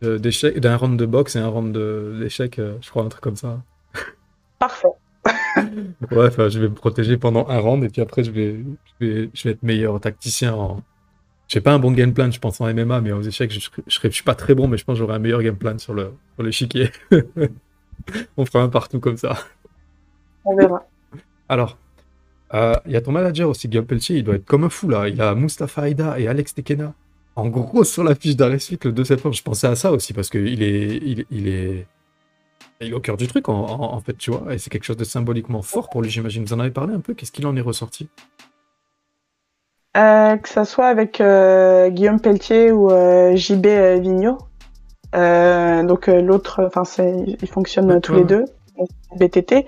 [0.00, 1.76] de- d'échecs, d'un round de boxe et un round
[2.18, 3.58] d'échecs, je crois, un truc comme ça.
[4.60, 4.88] Parfait.
[6.12, 8.56] Ouais, enfin, je vais me protéger pendant un round et puis après, je vais,
[9.00, 10.54] je vais, je vais être meilleur tacticien.
[10.54, 10.82] En...
[11.48, 13.98] J'ai pas un bon game plan, je pense, en MMA, mais aux échecs, je, je,
[14.02, 15.94] je, suis pas très bon, mais je pense que j'aurai un meilleur game plan sur
[15.94, 16.90] le sur l'échiquier.
[18.36, 19.36] On fera un partout comme ça.
[20.44, 20.86] On verra.
[21.48, 21.78] Alors,
[22.54, 24.88] Euh, Il y a ton manager aussi, Guillaume Pelletier, il doit être comme un fou
[24.88, 25.08] là.
[25.08, 26.94] Il a Mustafa Aida et Alex Tekena.
[27.36, 30.12] En gros, sur la fiche d'arrêt suite le 2 septembre, je pensais à ça aussi
[30.12, 31.86] parce qu'il est, il, il est,
[32.80, 34.54] est au cœur du truc en, en- en fait, tu vois.
[34.54, 36.44] Et c'est quelque chose de symboliquement fort pour lui, j'imagine.
[36.44, 37.14] Vous en avez parlé un peu?
[37.14, 38.08] Qu'est-ce qu'il en est ressorti?
[39.96, 43.66] Euh, que ça soit avec euh, Guillaume Pelletier ou euh, JB
[44.00, 44.38] Vigneault.
[45.12, 46.82] Donc l'autre, enfin
[47.26, 48.44] ils fonctionnent Ouais, tous ouais, les ouais.
[48.78, 48.88] deux.
[49.18, 49.66] BTT.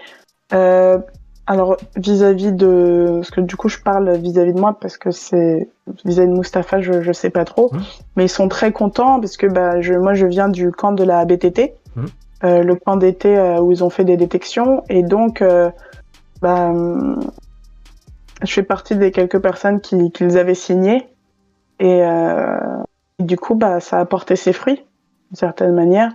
[1.48, 5.68] Alors vis-à-vis de, parce que du coup je parle vis-à-vis de moi parce que c'est
[6.04, 7.80] vis-à-vis de Mustapha, je je sais pas trop, Ouais.
[8.14, 11.02] mais ils sont très contents parce que bah je, moi je viens du camp de
[11.02, 11.74] la BTT.
[12.44, 14.82] Euh, le camp d'été euh, où ils ont fait des détections.
[14.88, 15.70] Et donc euh,
[16.40, 16.72] bah,
[18.42, 21.08] je fais partie des quelques personnes qui, qui les avaient signés
[21.78, 24.84] et, et du coup bah ça a porté ses fruits
[25.30, 26.12] d'une certaine manière.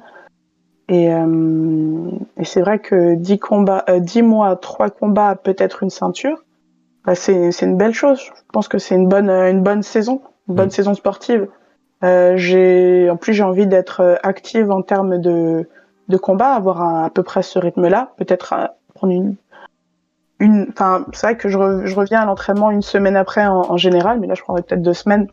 [0.89, 6.43] Et, et c'est vrai que 10 combats euh, 10 mois trois combats peut-être une ceinture
[7.05, 8.19] bah c'est c'est une belle chose.
[8.21, 10.71] Je pense que c'est une bonne une bonne saison une bonne Mm.
[10.71, 11.47] saison sportive.
[12.03, 15.67] Euh, j'ai en plus j'ai envie d'être active en termes de
[16.07, 19.35] de combat avoir un- à peu près ce rythme là peut-être euh, prendre une
[20.39, 23.71] une, enfin, c'est vrai que je, re- je reviens à l'entraînement une semaine après en,
[23.71, 25.27] en général, mais là je prendrai peut-être deux semaines,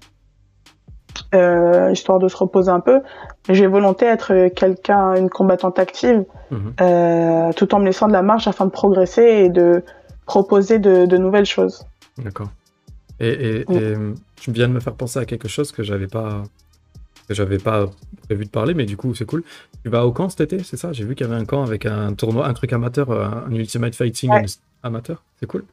[1.34, 3.00] euh, histoire de se reposer un peu.
[3.48, 6.72] Mais j'ai volonté d'être quelqu'un, une combattante active, Mhm.
[6.80, 9.84] euh, tout en me laissant de la marge afin de progresser et de
[10.26, 11.84] proposer de, de nouvelles choses.
[12.16, 12.48] D'accord.
[13.20, 13.94] Et, et, et,
[14.36, 16.42] tu viens de me faire penser à quelque chose que j'avais pas
[17.30, 17.86] j'avais pas
[18.24, 19.42] prévu de parler, mais du coup c'est cool.
[19.84, 20.92] Tu vas au camp cet été, c'est ça?
[20.92, 23.54] J'ai vu qu'il y avait un camp avec un tournoi, un truc amateur, euh, un
[23.54, 24.44] Ultimate Fighting Ouais.
[24.82, 25.22] amateur.
[25.40, 25.64] C'est cool?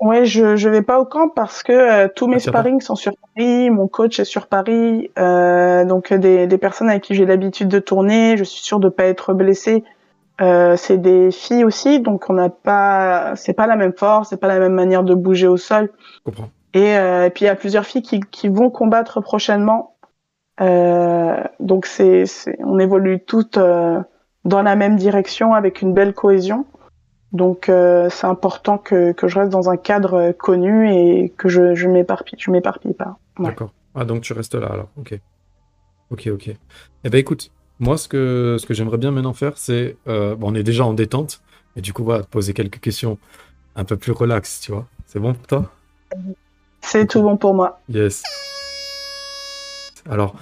[0.00, 2.94] Ouais, je je vais pas au camp parce que euh, tous mes Ah, sparring sont
[2.94, 7.26] sur Paris, mon coach est sur Paris, euh, donc des des personnes avec qui j'ai
[7.26, 9.84] l'habitude de tourner, je suis sûre de pas être blessée.
[10.40, 14.38] Euh, c'est des filles aussi, donc on n'a pas, c'est pas la même force, c'est
[14.40, 15.90] pas la même manière de bouger au sol.
[16.14, 16.48] Je comprends.
[16.72, 19.96] Et, et puis il y a plusieurs filles qui qui vont combattre prochainement,
[20.58, 22.24] donc c'est
[22.58, 24.00] on évolue toutes euh,
[24.44, 26.66] dans la même direction avec une belle cohésion.
[27.32, 31.48] Donc euh, c'est important que, que je reste dans un cadre euh, connu et que
[31.48, 33.18] je, je m'éparpille, je m'éparpille pas.
[33.38, 33.46] Ouais.
[33.46, 33.72] D'accord.
[33.94, 34.88] Ah donc tu restes là alors.
[34.98, 35.18] Ok.
[36.10, 36.48] Ok, ok.
[37.04, 40.50] Eh ben écoute, moi ce que ce que j'aimerais bien maintenant faire, c'est euh, bon,
[40.50, 41.40] on est déjà en détente,
[41.76, 43.16] et du coup on va te poser quelques questions
[43.76, 44.86] un peu plus relax, tu vois.
[45.06, 45.70] C'est bon pour toi?
[46.80, 47.78] C'est tout bon pour moi.
[47.88, 48.24] Yes.
[50.10, 50.34] Alors,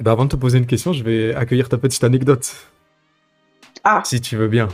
[0.00, 2.50] eh ben, avant de te poser une question, je vais accueillir ta petite anecdote,
[3.84, 4.68] Ah, si tu veux bien.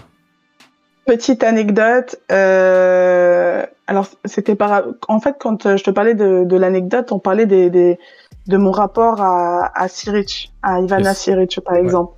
[1.07, 2.17] petite anecdote.
[2.31, 3.65] Euh...
[3.87, 7.47] Alors c'était par, en fait quand euh, je te parlais de, de l'anecdote, on parlait
[7.47, 7.99] des, des
[8.47, 11.19] de mon rapport à, à Siric, à Ivana Yes.
[11.19, 12.13] Siric par exemple.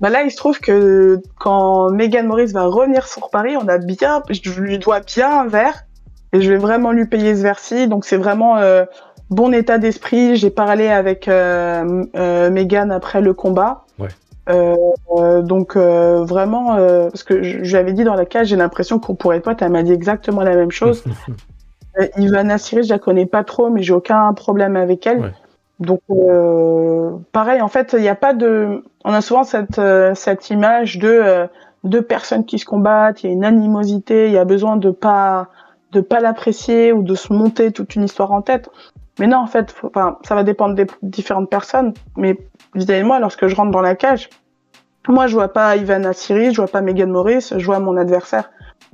[0.00, 3.78] Bah là, il se trouve que quand Megan Morris va revenir sur Paris, on a
[3.78, 5.84] bien, je lui dois bien un verre
[6.32, 7.88] et je vais vraiment lui payer ce verre-ci.
[7.88, 8.84] Donc c'est vraiment euh,
[9.32, 10.36] bon état d'esprit.
[10.36, 13.84] J'ai parlé avec euh, euh, Megan après le combat.
[13.98, 14.08] Ouais.
[14.48, 14.74] Euh,
[15.16, 18.48] euh, donc euh, vraiment, euh, parce que je, je lui avais dit dans la cage,
[18.48, 19.62] j'ai l'impression qu'on pourrait être potes.
[19.62, 21.04] Elle m'a dit exactement la même chose.
[22.16, 25.20] Ivana Siric, je la connais pas trop, mais j'ai aucun problème avec elle.
[25.20, 25.32] Ouais.
[25.78, 28.84] Donc, euh, pareil, en fait, il n'y a pas de.
[29.04, 31.46] On a souvent cette euh, cette image de euh,
[31.84, 33.24] deux personnes qui se combattent.
[33.24, 34.26] Il y a une animosité.
[34.26, 35.48] Il y a besoin de pas
[35.90, 38.70] de pas l'apprécier ou de se monter toute une histoire en tête.
[39.18, 41.92] Mais non, en fait, faut- enfin, ça va dépendre des différentes personnes.
[42.16, 42.38] Mais
[42.74, 44.30] vis-à-vis de moi, lorsque je rentre dans la cage,
[45.08, 48.50] moi, je vois pas Ivana Siric, je vois pas Megan Morris, je vois mon adversaire.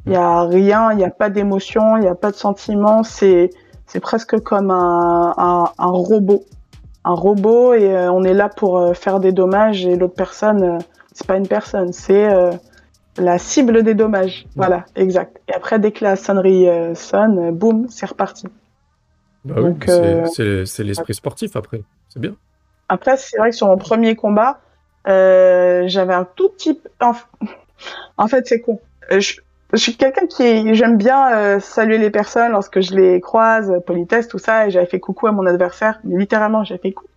[0.07, 3.03] Il y a rien, il n'y a pas d'émotion, il n'y a pas de sentiment.
[3.03, 3.51] C'est
[3.87, 6.45] c'est presque comme un, un, un robot,
[7.05, 10.63] un robot et euh, on est là pour euh, faire des dommages et l'autre personne,
[10.63, 10.79] euh,
[11.13, 12.51] c'est pas une personne, c'est euh,
[13.17, 14.47] la cible des dommages.
[14.57, 15.41] Voilà, exact.
[15.49, 18.47] Et après, dès que la sonnerie sonne, boum, c'est reparti.
[19.45, 21.83] Bah oui, Donc, euh, c'est c'est l'esprit sportif après.
[22.09, 22.35] C'est bien.
[22.89, 24.61] Après, c'est vrai que sur mon premier combat,
[25.07, 26.81] euh, j'avais un tout petit.
[28.17, 28.81] En, fait, c'est con.
[29.13, 29.41] Euh, Je,
[29.73, 30.75] je suis quelqu'un qui...
[30.75, 34.87] J'aime bien euh, saluer les personnes lorsque je les croise, politesse, tout ça, et j'avais
[34.87, 36.01] fait coucou à mon adversaire.
[36.05, 37.11] Mais littéralement, j'ai fait coucou.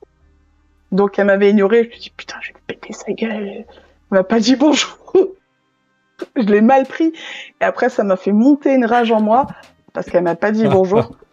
[0.92, 1.84] Donc, elle m'avait ignoré.
[1.84, 3.32] Je me suis dit, putain, je vais lui péter sa gueule.
[3.32, 3.66] Elle
[4.12, 4.98] m'a pas dit bonjour.
[6.36, 7.14] je l'ai mal pris.
[7.62, 9.48] Et après, ça m'a fait monter une rage en moi,
[9.94, 11.16] parce qu'elle m'a pas dit bonjour.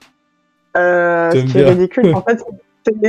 [0.78, 2.12] Euh, ce qui est ridicule.
[2.14, 2.42] En fait,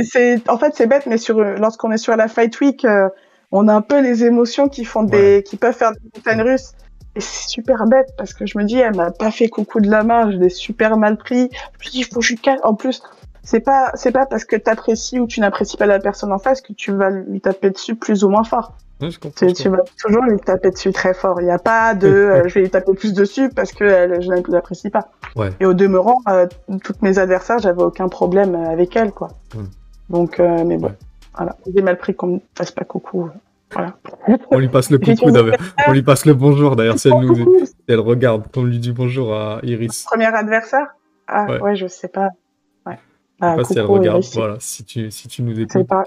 [0.04, 3.08] c'est- en fait bête, mais sur lorsqu'on est sur la Fight Week, euh,
[3.52, 6.72] on a un peu les émotions qui font des, qui peuvent faire des montagnes russes.
[7.16, 9.90] Et c'est super bête parce que je me dis, elle m'a pas fait coucou de
[9.90, 11.48] la main, je l'ai super mal pris.
[11.80, 12.60] Je me dis, il faut que je casse.
[12.62, 13.02] En plus,
[13.42, 16.60] c'est pas, c'est pas parce que t'apprécies ou tu n'apprécies pas la personne en face
[16.60, 18.74] que tu vas lui taper dessus plus ou moins fort.
[19.00, 19.46] Ouais, je comprends.
[19.46, 19.78] Tu, je tu comprends.
[19.84, 21.40] vas toujours lui taper dessus très fort.
[21.40, 24.20] Il n'y a pas de euh, je vais lui taper plus dessus parce que euh,
[24.20, 25.08] je ne l'apprécie pas.
[25.36, 25.50] Ouais.
[25.60, 26.46] Et au demeurant, euh,
[26.84, 29.28] toutes mes adversaires, j'avais aucun problème avec elles, quoi.
[30.08, 30.94] Donc, mais bon, Ouais.
[31.36, 31.56] voilà.
[31.74, 33.30] J'ai mal pris qu'on me fasse pas coucou.
[33.72, 33.94] Voilà.
[34.50, 35.56] On lui passe le coucou d'ailleurs.
[35.86, 38.42] On lui passe le bonjour d'ailleurs si elle nous Coucou, si elle regarde.
[38.56, 40.04] On lui dit bonjour à Iris.
[40.10, 40.88] Premier adversaire?
[41.28, 41.60] Ah, Ouais.
[41.60, 41.76] ouais.
[41.76, 42.30] je sais pas.
[42.84, 42.98] Ouais.
[43.40, 44.16] Je Ah, sais pas si elle coucou, regarde.
[44.24, 45.86] Iris, Voilà, si tu, si tu nous écoutes.
[45.86, 46.02] pas.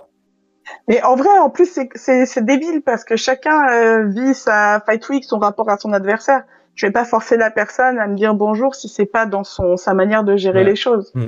[0.88, 5.24] Mais en vrai, en plus, c'est- débile parce que chacun euh, vit sa Fight Week,
[5.24, 6.44] son rapport à son adversaire.
[6.76, 9.78] Je vais pas forcer la personne à me dire bonjour si c'est pas dans son
[9.78, 10.70] sa manière de gérer Ouais.
[10.72, 11.12] les choses.
[11.14, 11.26] Mm.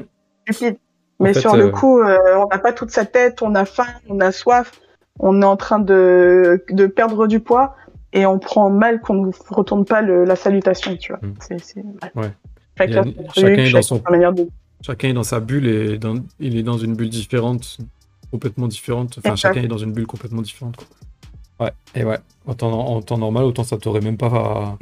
[0.49, 0.77] Stupide.
[1.19, 3.53] En Mais fait, sur euh, le coup, euh, on n'a pas toute sa tête, on
[3.55, 4.71] a faim, on a soif,
[5.19, 7.75] on est en train de de perdre du poids
[8.11, 11.21] et on prend mal qu'on ne retourne pas le, la salutation, tu vois.
[11.21, 12.19] Mm.
[12.19, 12.31] Ouais.
[12.77, 14.47] Chacun, a- est dans son- de
[14.81, 17.77] Chacun est dans sa bulle et dans- il est dans une bulle différente,
[18.31, 19.17] complètement différente.
[19.19, 20.75] Enfin, chacun est dans une bulle complètement différente.
[20.77, 20.85] Quoi.
[21.67, 22.19] Ouais, et ouais.
[22.45, 24.77] En temps, en temps normal, autant ça t'aurait même pas.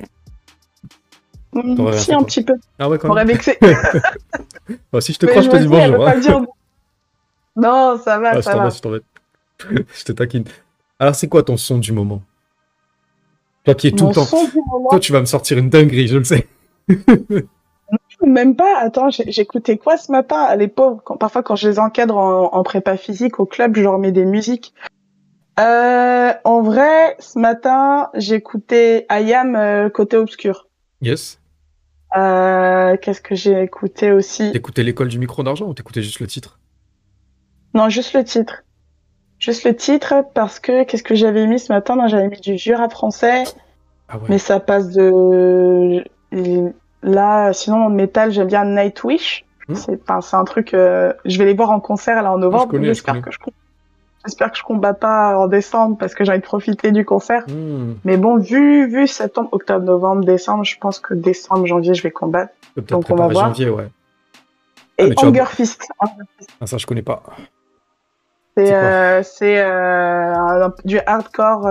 [1.54, 2.54] Mm, rien Si un petit peu.
[2.80, 3.28] Ah ouais, quand même.
[3.28, 3.58] vexé.
[4.92, 6.08] Bah, si je te crois, je te dis bonjour.
[6.08, 6.20] hein.
[6.20, 6.42] dire-
[7.56, 8.70] Non, ça va, Ah, je ça va.
[9.70, 10.46] je te taquine.
[11.00, 12.24] Alors, c'est quoi ton son du moment?
[13.66, 14.26] Toi qui es tout le temps.
[14.90, 16.48] Toi, tu vas me sortir une dinguerie, je le sais.
[18.28, 18.78] même pas.
[18.80, 21.02] Attends, j'écoutais quoi ce matin à l'époque?
[21.04, 24.12] Quand, Parfois, quand je les encadre en, en prépa physique au club, je leur mets
[24.12, 24.74] des musiques.
[25.60, 30.68] Euh, en vrai, ce matin, j'écoutais Ayam euh, côté obscur.
[31.02, 31.40] Yes.
[32.18, 34.52] Euh, Qu'est-ce que j'ai écouté aussi?
[34.52, 36.60] T'écoutais l'école du micro d'argent ou t'écoutais juste le titre?
[37.74, 38.64] Non, juste le titre.
[39.40, 42.08] Juste le titre parce que qu'est-ce que j'avais mis ce matin?
[42.08, 43.44] J'avais mis du rap français.
[44.08, 44.26] Ah ouais.
[44.30, 46.04] Mais ça passe de
[47.04, 49.46] là, sinon en métal, j'aime bien Nightwish.
[49.70, 49.76] Hmm.
[49.76, 50.74] C'est un truc.
[50.74, 52.70] euh, Je vais les voir en concert là en novembre.
[52.78, 53.24] je J'espère connais.
[53.26, 53.38] que je
[54.26, 57.44] j'espère que je combats pas en décembre parce que j'ai envie de profiter du concert.
[57.48, 62.04] Hmm, Mais bon, vu vu septembre, octobre, novembre, décembre, je pense que décembre, janvier, je
[62.04, 62.54] vais combattre.
[62.76, 63.46] Donc, on va voir.
[63.48, 63.88] janvier, ouais.
[64.98, 65.88] Et as- Hunger Fist.
[66.62, 67.24] Ah, ça, je connais pas.
[68.56, 71.66] C'est euh, euh, du hardcore.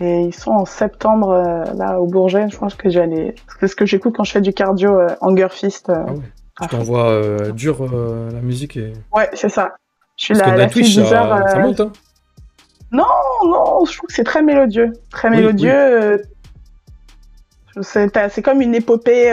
[0.00, 2.48] Et ils sont en septembre euh, là au Bourget.
[2.50, 3.34] Je pense que j'allais.
[3.60, 4.98] C'est ce que j'écoute quand je fais du cardio.
[5.00, 5.88] euh, Hunger Fist.
[5.90, 5.94] euh.
[6.06, 6.18] Ah ouais.
[6.60, 6.76] à Je fond.
[6.78, 7.84] t'envoie euh, dur
[8.32, 8.92] la musique et.
[9.14, 9.72] Ouais, c'est ça.
[10.18, 11.38] Je suis Parce la, que la bizarre.
[11.46, 11.92] ça, ça monte, hein.
[12.92, 13.04] Non,
[13.44, 14.92] non, je trouve que c'est très mélodieux.
[15.10, 16.22] Très Oui, mélodieux.
[17.82, 19.30] C'est comme une épopée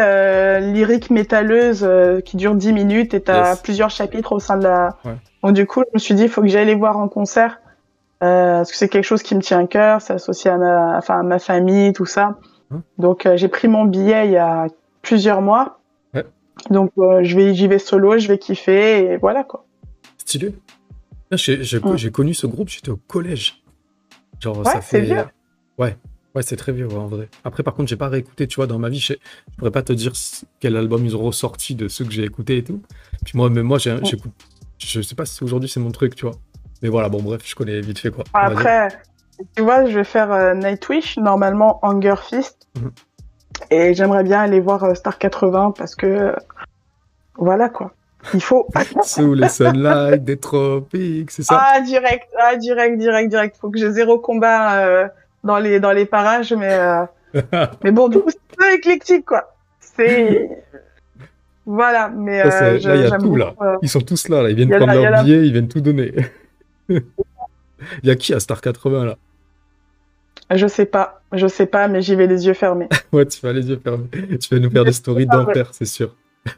[0.61, 1.87] lyrique métalleuse
[2.25, 3.61] qui dure 10 minutes et t'as Yes.
[3.61, 4.97] plusieurs chapitres au sein de la.
[5.05, 5.13] Ouais.
[5.43, 7.59] Donc du coup, je me suis dit, il faut que j'aille les voir en concert
[8.21, 10.97] euh, parce que c'est quelque chose qui me tient à cœur, c'est associé à ma,
[10.97, 12.37] enfin, à ma famille, tout ça.
[12.71, 12.81] Hein.
[12.97, 14.67] Donc euh, j'ai pris mon billet il y a
[15.01, 15.79] plusieurs mois.
[16.13, 16.25] Ouais.
[16.69, 19.65] Donc euh, je vais, j'y vais solo, je vais kiffer et voilà quoi.
[20.17, 20.51] Stylé.
[20.51, 21.97] Putain, J'ai j'ai- Mm.
[21.97, 23.61] j'ai connu ce groupe, j'étais au collège.
[24.39, 25.05] Genre, Ouais, ça c'est fait.
[25.05, 25.25] vieux.
[25.77, 25.97] Ouais,
[26.35, 27.29] ouais, c'est très vieux, ouais, en vrai.
[27.43, 29.13] Après, par contre, j'ai pas réécouté, tu vois, dans ma vie, je,
[29.57, 30.11] pourrais pas te dire
[30.59, 32.81] quel album ils ont ressorti de ceux que j'ai écoutés et tout.
[33.25, 34.05] Puis moi, même moi, j'ai- Mm.
[34.05, 34.31] j'écoute.
[34.79, 36.35] Je sais pas si aujourd'hui c'est mon truc, tu vois.
[36.83, 38.25] Mais voilà, bon, bref, je connais vite fait, quoi.
[38.33, 38.89] Après,
[39.55, 42.67] tu vois, je vais faire euh, Nightwish, normalement Hunger Fist.
[42.75, 42.91] Mhm.
[43.71, 46.05] Et j'aimerais bien aller voir euh, Star 80 parce que.
[46.05, 46.35] euh,
[47.35, 47.93] voilà quoi.
[48.33, 48.67] Il faut.
[49.03, 51.59] Sous les sunlight des tropiques, c'est ça?
[51.61, 53.57] Ah, direct, ah, direct, direct, direct.
[53.57, 55.07] Faut que j'ai zéro combat euh,
[55.43, 56.77] dans, les, dans les parages, mais.
[57.83, 59.55] mais bon, du coup, c'est peu éclectique quoi.
[59.79, 60.49] C'est.
[61.65, 62.51] Voilà, mais.
[62.51, 63.53] Ça, là, il y a tout, là.
[63.81, 64.49] Ils sont tous là, là.
[64.49, 66.13] Ils viennent prendre leur billet, ils viennent tout donner.
[66.89, 67.01] Il
[68.03, 69.17] y a qui à Star 80 là?
[70.55, 72.89] Je sais pas, je sais pas, mais j'y vais les yeux fermés.
[73.13, 74.07] Ouais, tu vas les yeux fermés.
[74.39, 76.15] Tu vas nous faire des stories Ah, d'enfer, c'est sûr.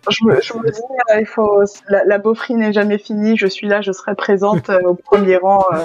[0.10, 0.80] Je me, je me dis,
[1.12, 3.38] euh, il faut, la, la beaufrie n'est jamais finie.
[3.38, 5.64] Je suis là, je serai présente euh, au premier rang.
[5.74, 5.84] euh,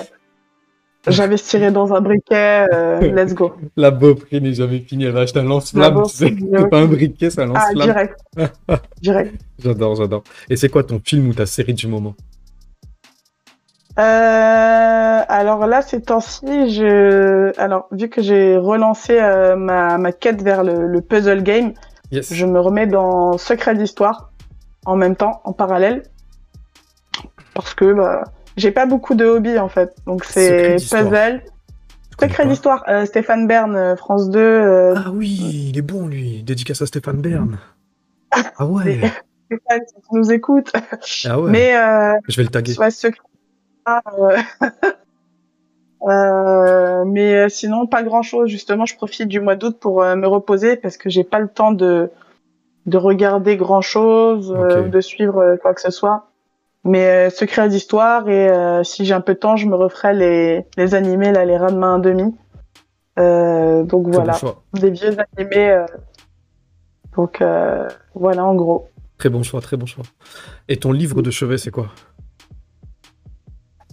[1.07, 2.67] J'investirai dans un briquet.
[2.73, 3.53] euh, let's go.
[3.77, 6.31] La beaufrie n'est jamais finie, elle va acheter un La lance-flamme, tu sais.
[6.31, 7.87] beaufrie, C'est pas un briquet, c'est un Ah, lance-flamme.
[7.89, 8.21] direct.
[9.03, 9.35] direct.
[9.59, 10.23] j'adore, j'adore.
[10.49, 12.15] Et c'est quoi ton film ou ta série du moment?
[13.99, 20.43] Euh, alors là, ces temps-ci, je, alors vu que j'ai relancé euh, ma, ma quête
[20.43, 21.73] vers le, le puzzle game,
[22.13, 22.33] Yes.
[22.33, 24.33] je me remets dans Secret d'Histoire
[24.85, 26.03] en même temps, en parallèle,
[27.55, 28.25] parce que bah,
[28.57, 29.95] j'ai pas beaucoup de hobbies en fait.
[30.07, 31.43] Donc c'est puzzle.
[32.21, 34.39] Secret d'Histoire, euh, Stéphane Bern, euh, France 2.
[34.39, 36.43] euh, Ah oui, il est bon lui.
[36.43, 37.59] Dédicace à Stéphane Bern.
[38.59, 39.01] Ah ouais.
[39.47, 40.71] Stéphane, si tu nous écoutes.
[41.29, 41.51] Ah ouais.
[41.51, 42.73] Mais euh, Je vais le taguer.
[42.73, 43.21] soit Secret
[43.89, 44.37] euh,
[46.09, 48.49] euh, mais euh, sinon pas grand chose.
[48.49, 51.49] Justement, je profite du mois d'août pour euh, me reposer parce que j'ai pas le
[51.49, 52.11] temps de
[52.87, 54.91] de regarder grand chose, Ok.
[54.91, 56.29] de suivre euh, quoi que ce soit.
[56.83, 60.15] Mais euh, secret d'histoire et euh, si j'ai un peu de temps, je me referai
[60.15, 62.35] les, les animés, là, les rats de main à demi.
[63.19, 65.71] Euh, donc voilà, bon des vieux animés.
[65.71, 65.85] euh,
[67.15, 68.89] donc euh, voilà, en gros.
[69.19, 70.05] Très bon choix, très bon choix.
[70.69, 71.89] Et ton livre de chevet, c'est quoi?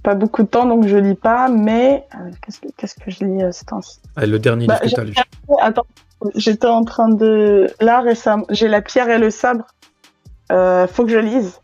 [0.08, 3.26] Pas beaucoup de temps, donc je lis pas, mais euh, qu'est-ce que qu'est-ce que je
[3.26, 5.14] lis euh, ce temps-ci Ah, Le dernier Bah, livre que j'ai- t'as lu.
[5.60, 5.86] Attends,
[6.34, 9.66] j'étais en train de là récemment, j'ai La pierre et le sabre.
[10.50, 11.60] Euh, faut que je lise.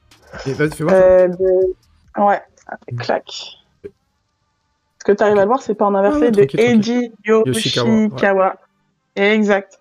[0.46, 0.94] Et vas-y, fais voir.
[0.94, 2.22] Euh, de...
[2.22, 2.42] Ouais,
[2.92, 2.98] Mm.
[2.98, 3.24] clac.
[3.86, 6.46] Est-ce que tu arrives à le voir C'est pas en inversé ouais, de.
[6.60, 8.46] Eiji Yoshikawa,
[9.16, 9.34] ouais.
[9.34, 9.80] Exact.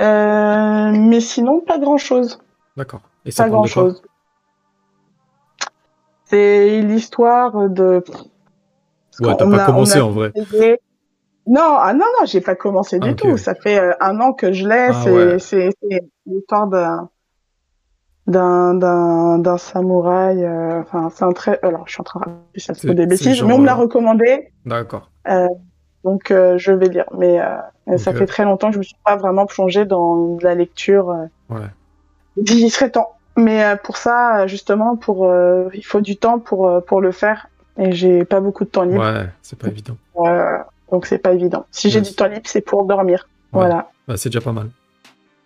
[0.00, 2.38] Euh, mais sinon, pas grand-chose.
[2.74, 3.02] D'accord.
[3.26, 4.02] Et ça Pas grand-chose.
[6.28, 8.02] C'est l'histoire de.
[9.20, 10.32] Ouais, t'as pas a- commencé a en vrai.
[11.48, 13.36] Non, ah non, non, j'ai pas commencé du tout.
[13.36, 14.88] Ça fait euh, un an que je l'ai.
[14.90, 16.00] Ah, c'est ouais.
[16.26, 17.08] l'histoire d'un
[18.26, 20.44] d'un d'un d'un samouraï.
[20.44, 21.60] euh, Enfin, c'est un très.
[21.62, 23.76] Alors, je suis en train de ça se des bêtises, genre, mais on me l'a
[23.76, 25.10] recommandé, D'accord.
[26.02, 27.06] donc euh, je vais lire.
[27.16, 27.38] Mais
[27.96, 31.14] ça fait très longtemps que je me suis pas vraiment plongée dans la lecture.
[31.48, 31.60] Ouais.
[32.36, 33.15] il serait temps.
[33.36, 37.12] Mais euh, pour ça, justement, pour euh, il faut du temps pour euh, pour le
[37.12, 37.48] faire.
[37.78, 39.00] Et j'ai pas beaucoup de temps libre.
[39.02, 39.96] Ouais, c'est pas évident.
[40.18, 40.58] Euh,
[40.90, 41.66] donc c'est pas évident.
[41.70, 42.08] Si j'ai Yes.
[42.08, 43.28] du temps libre, c'est pour dormir.
[43.52, 43.60] Ouais.
[43.60, 43.90] Voilà.
[44.08, 44.70] Bah, c'est déjà pas mal.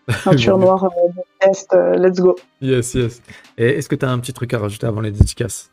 [0.24, 0.64] Peinture Vaut mieux.
[0.66, 2.36] noire, euh, test, let's go.
[2.60, 3.20] Yes, yes.
[3.58, 5.70] Et est-ce que t'as un petit truc à rajouter avant les dédicaces?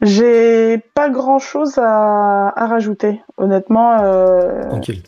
[0.00, 3.20] J'ai pas grand chose à, à rajouter.
[3.36, 3.98] Honnêtement,
[4.68, 5.02] Tranquille.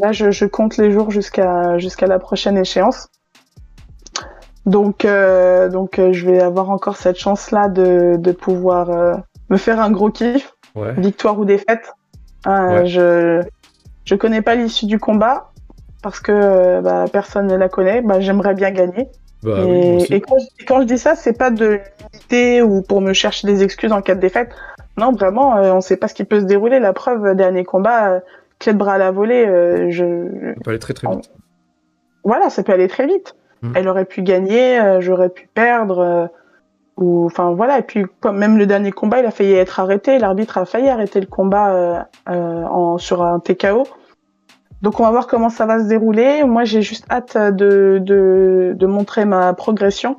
[0.00, 3.08] là je, je compte les jours jusqu'à jusqu'à la prochaine échéance.
[4.66, 9.14] Donc euh, donc euh, je vais avoir encore cette chance là de, de pouvoir euh,
[9.50, 10.52] me faire un gros kiff.
[10.74, 10.92] Ouais.
[10.96, 11.92] victoire ou défaite.
[12.46, 12.86] Euh, Ouais.
[12.86, 13.42] Je
[14.04, 15.50] je connais pas l'issue du combat
[16.02, 18.00] parce que euh, bah, personne ne la connaît.
[18.02, 19.08] Bah, J'aimerais bien gagner.
[19.42, 21.80] Bah et, oui, et quand, je, et quand je dis ça, c'est pas de
[22.12, 24.50] l'unité ou pour me chercher des excuses en cas de défaite.
[24.96, 26.78] Non, vraiment, euh, on sait pas ce qui peut se dérouler.
[26.80, 28.20] La preuve, dernier combat,
[28.60, 29.44] clé de bras à la volée.
[29.46, 30.04] euh, je,
[30.54, 31.30] Ça peut aller très très vite.
[32.24, 33.34] voilà, ça peut aller très vite.
[33.62, 33.72] Mm.
[33.74, 36.26] Elle aurait pu gagner, euh, j'aurais pu perdre, euh,
[36.96, 37.78] ou enfin voilà.
[37.78, 40.18] Et puis même le dernier combat, il a failli être arrêté.
[40.18, 41.72] L'arbitre a failli arrêter le combat
[42.28, 43.84] euh, en, sur un TKO.
[44.82, 46.42] Donc on va voir comment ça va se dérouler.
[46.44, 50.16] Moi, j'ai juste hâte de, de, de montrer ma progression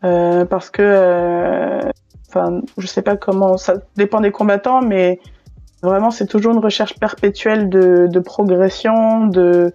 [0.00, 1.80] parce que,
[2.28, 5.18] enfin, je sais pas comment, ça dépend des combattants, mais
[5.82, 9.72] vraiment c'est toujours une recherche perpétuelle de, de progression, de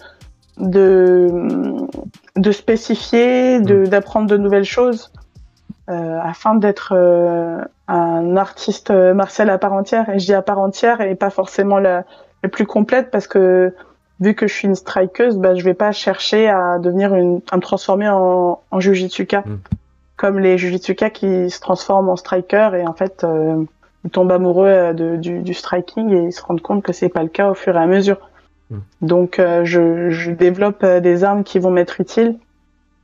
[0.58, 1.28] de,
[2.36, 5.12] de spécifier, de, d'apprendre de nouvelles choses,
[5.90, 10.10] euh, afin d'être euh, un artiste martial à part entière.
[10.10, 12.06] Et je dis à part entière et pas forcément la,
[12.44, 13.74] la plus complète parce que
[14.20, 17.58] vu que je suis une strikeuse, bah, je vais pas chercher à devenir une, à
[17.58, 19.42] me transformer en, en jujitsuka.
[19.42, 19.60] Mm.
[20.16, 23.64] Comme les jujitsuka qui se transforment en striker et en fait, euh,
[24.06, 27.10] ils tombent amoureux euh, de, du, du striking et ils se rendent compte que c'est
[27.10, 28.18] pas le cas au fur et à mesure.
[28.72, 28.78] Mm.
[29.02, 32.40] Donc, euh, je, je développe euh, des armes qui vont m'être utiles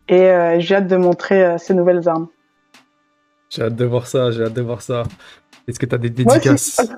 [0.08, 2.28] et euh, j'ai hâte de montrer ces nouvelles armes.
[3.50, 5.04] J'ai hâte de voir ça, j'ai hâte de voir ça.
[5.68, 6.82] Est-ce que t'as des dédicaces?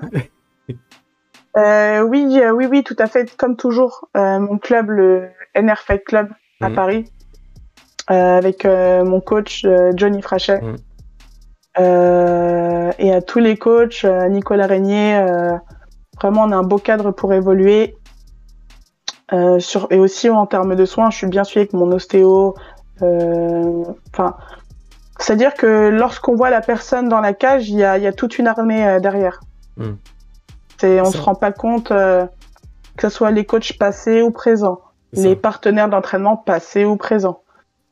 [1.56, 3.36] Oui, oui, oui, tout à fait.
[3.36, 6.28] Comme toujours, mon club, le NR Fight Club
[6.60, 6.74] à Mhm.
[6.76, 7.04] Paris,
[8.06, 10.60] avec mon coach Johnny Frachet.
[11.80, 15.20] Euh, et à tous les coachs, Nicolas Régnier,
[16.22, 17.96] vraiment on a un beau cadre pour évoluer.
[19.32, 22.54] Euh, sur, et aussi en termes de soins, je suis bien suivi avec mon ostéo.
[23.02, 24.36] euh, Enfin,
[25.18, 28.12] c'est-à-dire que lorsqu'on voit la personne dans la cage, il y a, il y a
[28.12, 29.40] toute une armée euh, derrière.
[29.76, 29.96] Mhm.
[30.78, 31.18] C'est, on Ça.
[31.18, 32.28] se rend pas compte que
[33.02, 34.80] ce soit les coachs passés ou présents,
[35.12, 37.42] les partenaires d'entraînement passés ou présents,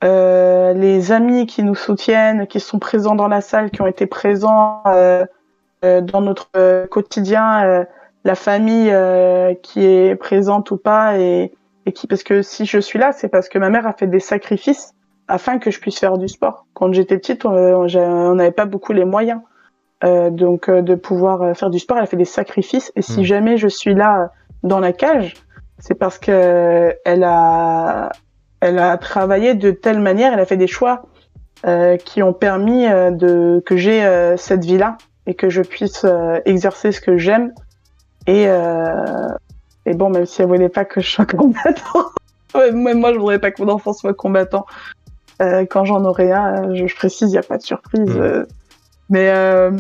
[0.05, 4.07] euh, les amis qui nous soutiennent, qui sont présents dans la salle, qui ont été
[4.07, 5.25] présents euh,
[5.85, 7.85] euh, dans notre quotidien,
[8.29, 11.53] la famille euh, qui est présente ou pas, et,
[11.87, 14.07] et qui parce que si je suis là, c'est parce que ma mère a fait
[14.17, 14.93] des sacrifices
[15.37, 16.57] afin que je puisse faire du sport.
[16.75, 19.41] Quand j'étais petite, on on n'avait pas beaucoup les moyens.
[20.05, 22.93] Euh, donc euh, de pouvoir euh, faire du sport, elle a fait des sacrifices.
[22.97, 23.25] Et si Mm.
[23.33, 24.27] jamais je suis là euh,
[24.63, 25.35] dans la cage,
[25.85, 28.11] c'est parce que euh, elle a,
[28.61, 30.97] elle a travaillé de telle manière, elle a fait des choix
[31.67, 34.91] euh, qui ont permis euh, de que j'ai euh, cette vie-là
[35.27, 37.53] et que je puisse euh, exercer ce que j'aime.
[38.29, 39.29] Et euh,
[39.87, 42.05] et bon, même si elle voulait pas que je sois combattant,
[42.55, 44.67] même moi je voudrais pas que mon enfant soit combattant.
[45.41, 48.15] Euh, quand j'en aurai un, je, je précise, il n'y a pas de surprise.
[48.15, 48.21] Mm.
[48.21, 48.45] euh,
[49.09, 49.71] mais euh,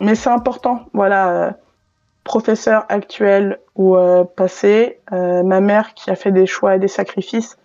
[0.00, 1.30] mais c'est important, voilà.
[1.30, 1.50] euh,
[2.22, 7.56] professeur actuel ou euh, passé, ma mère qui a fait des choix et des sacrifices,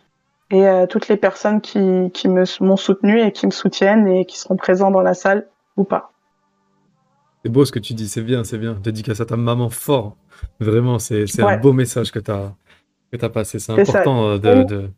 [0.50, 4.56] et toutes les personnes qui, qui m'ont soutenu et qui me soutiennent et qui seront
[4.56, 5.46] présents dans la salle
[5.76, 6.12] ou pas.
[7.46, 8.74] C'est beau ce que tu dis, c'est bien, c'est bien.
[8.74, 10.18] Dédicace à ta maman fort.
[10.60, 12.56] Vraiment, c'est un beau message que tu as,
[13.12, 13.60] que as passé.
[13.60, 13.74] C'est ça.
[13.74, 14.90] important euh, de, de-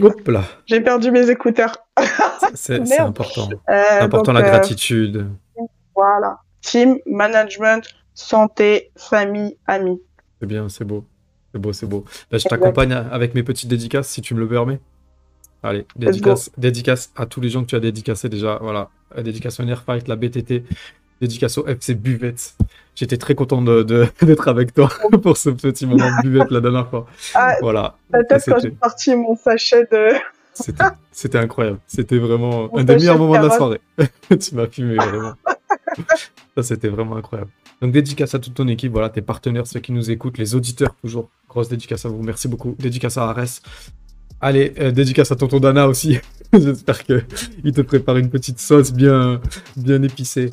[0.00, 1.76] Hop là, J'ai perdu mes écouteurs.
[2.54, 3.50] c'est important.
[3.68, 5.26] Euh, important donc, la euh, gratitude.
[5.94, 6.38] Voilà.
[6.62, 10.00] Team, management, santé, famille, amis.
[10.40, 11.04] C'est bien, c'est beau.
[11.52, 12.06] C'est beau, c'est beau.
[12.30, 14.80] Là, je t'accompagne avec mes petites dédicaces, si tu me le permets.
[15.62, 18.58] Allez, dédicace, dédicace à tous les gens que tu as dédicacés déjà.
[18.60, 18.90] Voilà,
[19.22, 20.64] dédicace au Nerfight, la BTT,
[21.20, 22.54] dédicace au FC Buvette.
[22.94, 24.90] J'étais très content de- de- d'être avec toi
[25.22, 27.06] pour ce petit moment de buvette la dernière fois.
[27.34, 30.08] Ah, Voilà, peut-être quand j'ai sorti mon sachet de.
[31.12, 31.78] c'était incroyable.
[31.86, 33.80] C'était vraiment un des meilleurs moments de la soirée.
[34.28, 35.32] tu m'as fumé, vraiment.
[36.56, 37.50] Ça, c'était vraiment incroyable.
[37.80, 40.94] Donc, dédicace à toute ton équipe, voilà, tes partenaires, ceux qui nous écoutent, les auditeurs,
[41.02, 41.30] toujours.
[41.48, 42.76] Grosse dédicace à vous, merci beaucoup.
[42.78, 43.62] Dédicace à Arès.
[44.44, 46.18] Allez, euh, dédicace à tonton Dana aussi.
[46.52, 47.22] J'espère que
[47.62, 49.40] il te prépare une petite sauce bien,
[49.76, 50.50] bien épicée.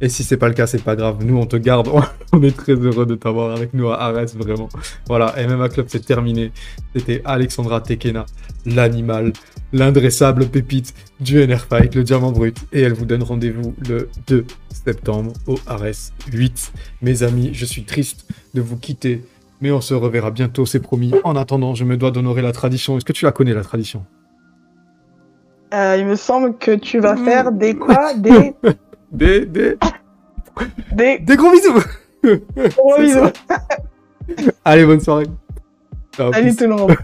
[0.00, 1.24] Et si c'est pas le cas, c'est pas grave.
[1.24, 1.88] Nous, on te garde.
[2.32, 4.68] On est très heureux de t'avoir avec nous à Arès, vraiment.
[5.08, 6.52] Voilà, MMA Club, c'est terminé.
[6.94, 8.24] C'était Alexandra Tekena,
[8.64, 9.32] l'animal,
[9.72, 12.56] l'indressable pépite du NR Fight, le diamant brut.
[12.72, 14.44] Et elle vous donne rendez-vous le 2
[14.84, 16.72] septembre au Ares 8.
[17.02, 19.24] Mes amis, je suis triste de vous quitter,
[19.60, 21.12] mais on se reverra bientôt, c'est promis.
[21.24, 22.96] En attendant, je me dois d'honorer la tradition.
[22.96, 24.04] Est-ce que tu la connais, la tradition?
[25.74, 27.24] Euh, il me semble que tu vas Mm.
[27.24, 28.14] faire des quoi?
[28.14, 28.54] Des.
[29.12, 29.76] Des, des,
[30.92, 31.18] Des.
[31.18, 31.82] des gros bisous
[32.76, 33.20] gros bisous.
[34.64, 35.24] Allez, bonne soirée.
[36.14, 36.56] Peace.
[36.56, 36.94] tout le monde.